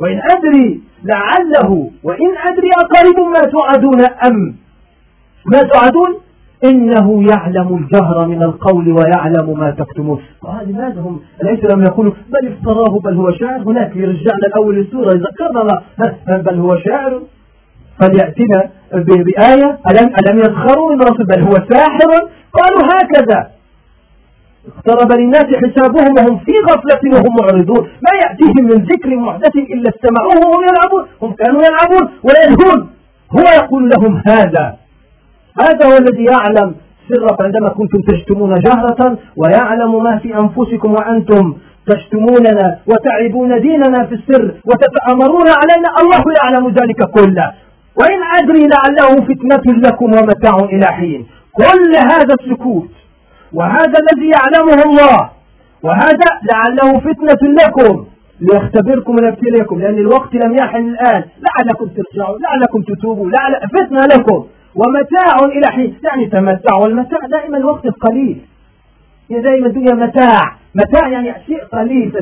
[0.00, 4.54] وإن أدري لعله وإن أدري أقرب ما توعدون أم؟
[5.52, 6.20] ما توعدون؟
[6.64, 12.48] إنه يعلم الجهر من القول ويعلم ما تكتمون قال لماذا هم؟ ليس لم يقولوا بل
[12.48, 13.62] افتراه بل هو شاعر.
[13.62, 15.82] هناك يرجعنا الأول السورة يذكرنا
[16.38, 17.22] بل هو شاعر.
[18.00, 19.78] فليأتنا بآية.
[19.90, 22.10] ألم, ألم يسخروا من رسول؟ بل هو ساحر.
[22.52, 23.55] قالوا هكذا.
[24.70, 27.82] اقترب للناس حسابهم وهم في غفلة وهم معرضون.
[28.06, 31.04] ما يأتيهم من ذكر محدث إلا استمعوه وهم يلعبون.
[31.22, 32.78] هم كانوا يلعبون ويلهون
[33.36, 34.76] هو يقول لهم هذا.
[35.60, 36.74] هذا هو الذي يعلم
[37.08, 41.54] سرك عندما كنتم تشتمون جهرة ويعلم ما في أنفسكم وأنتم
[41.86, 45.88] تشتموننا وتعبون ديننا في السر وتتأمرون علينا.
[46.00, 47.52] الله يعلم ذلك كله.
[48.00, 51.26] وإن أدري لعله فتنة لكم ومتاع إلى حين.
[51.52, 52.88] كل هذا السكوت
[53.58, 55.18] وهذا الذي يعلمه الله.
[55.86, 58.06] وهذا لعله فتنة لكم
[58.40, 61.22] ليختبركم ويبتليكم لأن الوقت لم يحن الآن.
[61.46, 64.46] لعلكم ترجعوا لعلكم تتوبوا لعل فتنة لكم.
[64.80, 68.38] ومتاع إلى حين يعني تمتع والمتاع دائما الوقت القليل
[69.30, 70.42] هي دائما الدنيا متاع.
[70.74, 72.12] متاع يعني شيء قليل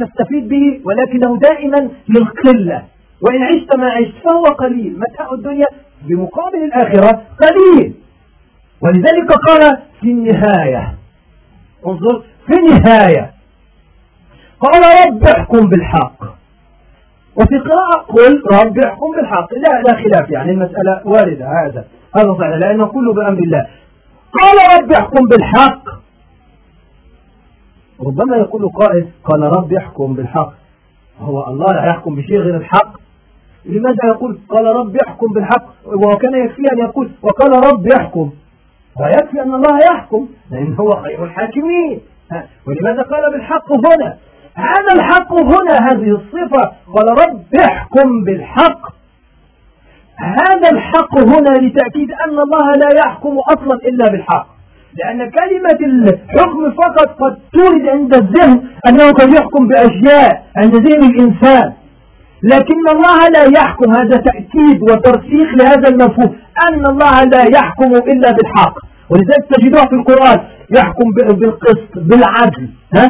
[0.00, 2.82] تستفيد به ولكنه دائما للقلة
[3.22, 4.98] وإن عشت ما عشت فهو قليل.
[4.98, 5.66] متاع الدنيا
[6.08, 7.94] بمقابل الآخرة قليل.
[8.82, 10.94] ولذلك قال في النهاية
[11.86, 13.32] انظر في النهاية.
[14.60, 16.24] قال رب احكم بالحق.
[17.36, 19.54] وفي قراءة قل رب احكم بالحق.
[19.54, 21.84] لا لا خلاف يعني المسألة واردة هذا.
[22.16, 23.66] هذا صحيح لأنه كله بأمر الله.
[24.32, 25.82] قال رب احكم بالحق.
[28.00, 30.52] ربما يقول قائل قال رب احكم بالحق.
[31.20, 33.00] هو الله لا يحكم بشيء غير الحق.
[33.64, 38.30] لماذا يقول قال رب احكم بالحق؟ وكان يكفي أن يقول وقال رب يحكم
[39.00, 42.00] ويكفي أن الله يحكم لأن هو خير الحاكمين.
[42.66, 44.16] ولماذا قال بالحق هنا؟
[44.54, 46.72] هذا الحق هنا هذه الصفة.
[46.94, 48.80] قال رب احكم بالحق.
[50.18, 54.46] هذا الحق هنا لتأكيد أن الله لا يحكم أصلا إلا بالحق.
[54.98, 61.72] لأن كلمة الحكم فقط قد تورد عند الذهن أنه قد يحكم بأشياء عند ذهن الإنسان.
[62.42, 63.92] لكن الله لا يحكم.
[63.92, 66.36] هذا تأكيد وترسيخ لهذا المفهوم.
[66.66, 68.74] أن الله لا يحكم إلا بالحق.
[69.10, 70.38] ولذلك تجدوها في القرآن
[70.76, 71.06] يحكم
[71.40, 72.68] بالقسط بالعدل.
[72.96, 73.06] ها؟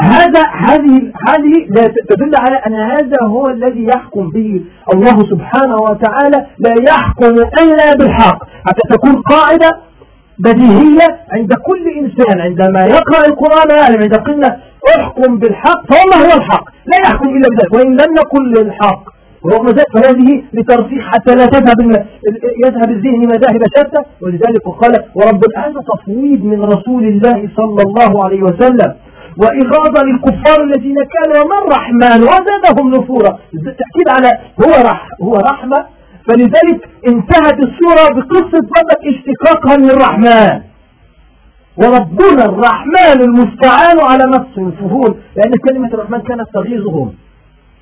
[0.00, 1.52] هذا هذه هذه
[2.10, 4.60] تدل على أن هذا هو الذي يحكم به
[4.94, 6.46] الله سبحانه وتعالى.
[6.58, 8.38] لا يحكم إلا بالحق.
[8.66, 9.70] حتى تكون قاعدة
[10.38, 12.40] بديهية عند كل إنسان.
[12.40, 14.60] عندما يقرأ القرآن يعلم عند قلنا
[15.00, 16.64] احكم بالحق فما هو الحق.
[16.86, 21.78] لا يحكم إلا بذلك وإن لم نقل الحق ورغم ذلك فهذه لترسيخ حتى لا تذهب
[22.64, 24.02] يذهب الذهن مذاهب شتى.
[24.22, 28.94] ولذلك قال ورب هذا تفويض من رسول الله صلى الله عليه وسلم.
[29.42, 33.38] وإغاظة للكفار الذين كانوا من الرحمن وزادهم نفورا.
[33.54, 34.30] التأكيد على
[34.62, 35.80] هو رح هو رحمة.
[36.28, 40.60] فلذلك انتهت السورة بقصة بدأ اشتقاقها من الرحمن
[41.80, 45.16] وربنا الرحمن المستعان على نفس الفهول.
[45.36, 47.14] لأن كلمة الرحمن كانت تغيظهم.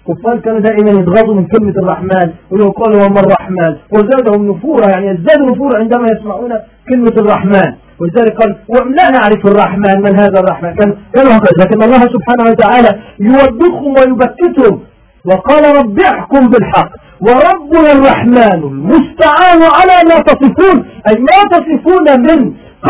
[0.09, 3.73] كفار كانوا دائما يتغاظوا من كلمة الرحمن ويقولوا وما الرحمن.
[3.95, 6.53] وزادهم نفورا يعني يزدادوا نفورا عندما يسمعون
[6.89, 7.69] كلمة الرحمن.
[8.01, 8.51] ولذلك قال
[8.99, 12.91] لا نعرف الرحمن من هذا الرحمن؟ كان كانوا لكن الله سبحانه وتعالى
[13.21, 14.81] يوبخهم ويبكتهم.
[15.29, 16.91] وقال رب احكم بالحق.
[17.27, 20.77] وربنا الرحمن المستعان على ما تصفون.
[21.09, 22.39] أي ما تصفون من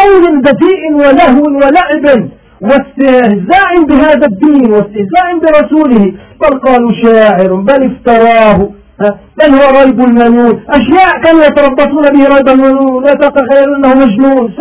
[0.00, 2.28] قول بذيء ولهو ولعب.
[2.60, 6.04] واستهزاء بهذا الدين واستهزاء برسوله
[6.40, 8.68] بل قالوا شاعر بل افتراه.
[9.38, 10.62] بل هو ريب المنون.
[10.68, 13.04] أشياء كانوا يتربصون به ريب المنون.
[13.04, 14.54] لا تتخيل أنه مجنون.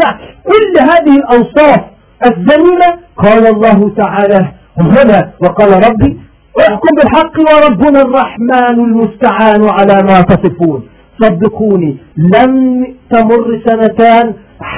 [0.44, 1.82] كل هذه الأوصاف
[2.26, 4.52] الذميمة قال الله تعالى.
[4.78, 6.20] هنا وقال ربي
[6.60, 10.84] احكم بالحق وربنا الرحمن المستعان على ما تصفون.
[11.22, 14.34] صدقوني لم تمر سنتان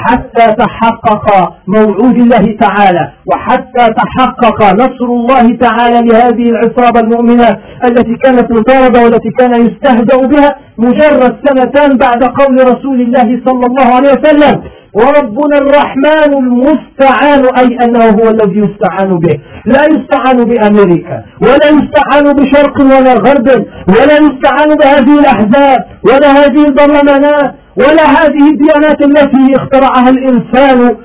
[0.06, 1.26] حتى تحقق
[1.68, 7.48] موعود الله تعالى وحتى تحقق نصر الله تعالى لهذه العصابة المؤمنة
[7.86, 13.88] التي كانت مطاردة والتي كان يستهزأ بها مجرد سنتان بعد قول رسول الله صلى الله
[13.96, 14.56] عليه وسلم
[14.94, 19.36] وربنا الرحمن المستعان أي أنه هو الذي يستعان به.
[19.66, 23.48] لا يستعان بأمريكا ولا يستعان بشرق ولا غرب
[23.90, 25.78] ولا يستعان بهذه الأحزاب
[26.10, 30.98] ولا هذه البرلمانات ولا هذه الديانات التي اخترعها الإنسان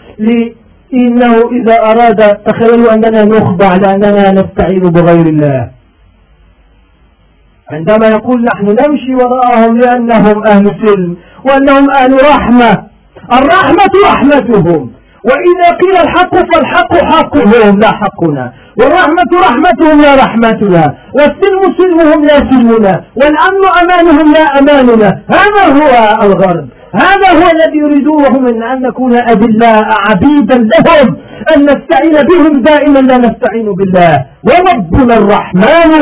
[0.94, 5.70] إنه إذا أراد تخيلوا أننا نخضع لأننا نستعين بغير الله.
[7.70, 12.72] عندما يقول نحن نمشي وراءهم لأنهم أهل سلم وأنهم أهل رحمة
[13.32, 14.90] الرحمة رحمتهم.
[15.28, 18.52] وإذا قيل الحق فالحق حقهم لا حقنا.
[18.78, 20.84] والرحمة رحمتهم لا رحمتنا
[21.16, 25.10] والسلم سلمهم لا سلمنا والأمن أمانهم لا أماننا.
[25.38, 25.92] هذا هو
[26.26, 31.16] الغرب هذا هو الذي يريدونه من أن نكون أذلاء عبيدا لهم.
[31.57, 34.14] أن نستعين بهم دائما لا نستعين بالله.
[34.49, 35.93] وربنا الرحمن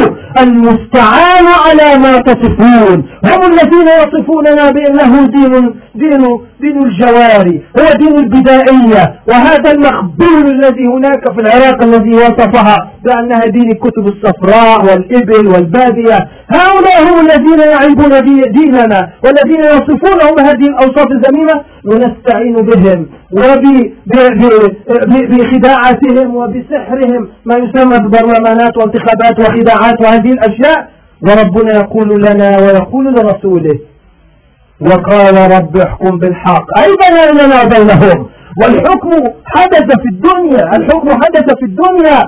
[0.43, 2.99] المستعان على ما تصفون.
[3.31, 5.53] هم الذين يصفوننا بأنه دين
[5.95, 6.23] دين
[6.61, 9.03] دين الجواري هو دين البدائية.
[9.29, 16.19] وهذا المخبول الذي هناك في العراق الذي وصفها بأنها دين الكتب الصفراء والإبل والبادية.
[16.59, 18.13] هؤلاء هم الذين يعيبون
[18.59, 21.55] ديننا والذين يصفونهم هذه الأوصاف الذميمة
[21.89, 23.07] ونستعين بهم
[25.01, 30.81] وبخداعتهم وبسحرهم ما يسمى ببرلمانات وانتخابات وخداعات وهذه الأشياء.
[31.27, 33.79] وربنا يقول لنا ويقول لرسوله
[34.81, 36.67] وقال رب احكم بالحق.
[36.83, 38.19] أي بيننا بينهم؟
[38.63, 39.11] والحكم
[39.55, 42.21] حدث في الدنيا الحكم حدث في الدنيا.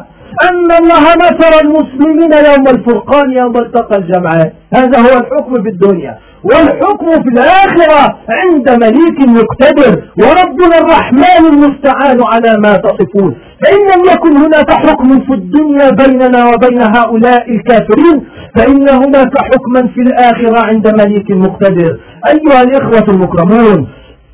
[0.49, 6.19] أن الله نصر المسلمين يوم الفرقان يوم التقى الجمعان هذا هو الحكم في الدنيا.
[6.45, 8.01] والحكم في الآخرة
[8.41, 13.33] عند مليك مقتدر وربنا الرحمن المستعان على ما تصفون.
[13.65, 18.17] فإن لم يكن هناك حكم في الدنيا بيننا وبين هؤلاء الكافرين
[18.57, 21.99] فإن هناك حكما في الآخرة عند مليك مقتدر.
[22.29, 23.89] أيها الإخوة المكرمون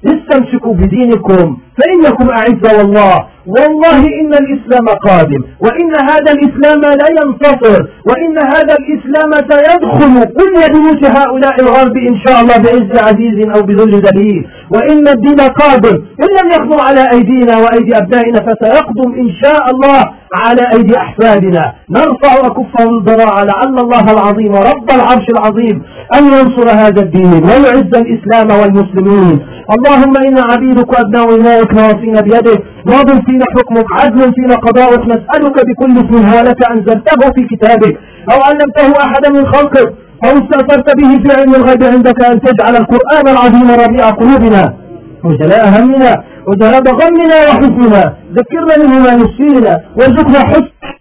[0.06, 3.16] استمسكوا بدينكم فإنكم أعز والله.
[3.56, 7.78] والله إن الإسلام قادم وإن هذا الإسلام لا ينتصر
[8.08, 14.00] وإن هذا الإسلام سيدخل كل بيوت هؤلاء الغرب إن شاء الله بعز عزيز أو بذل
[14.00, 20.00] دليل وإن الدين قادم إن لم يقضوا على أيدينا وأيدي أبنائنا فسيقدم إن شاء الله
[20.46, 21.62] على أيدي أحفادنا.
[21.90, 25.82] نرفع أكفهم الضراع لعل الله العظيم رب العرش العظيم
[26.14, 29.38] أن ينصر هذا الدين ويعز الإسلام والمسلمين.
[29.74, 32.60] اللهم إنا عبيدك وأبناء إمائك ناصين بيدك
[32.92, 37.94] ماض فينا حكمك عدل فينا قضاؤك نسألك بكل اسم هالك أنزلته في كتابك
[38.32, 39.88] أو علمته أحدا من خلقك
[40.24, 44.74] أو استأثرت به في علم الغيب عندك أن تجعل القرآن العظيم ربيع قلوبنا
[45.24, 46.12] وجلاء همنا
[46.48, 48.02] وذهاب غمنا وحزننا
[48.38, 50.68] ذكرنا منه ما نسينا وارزقنا حسن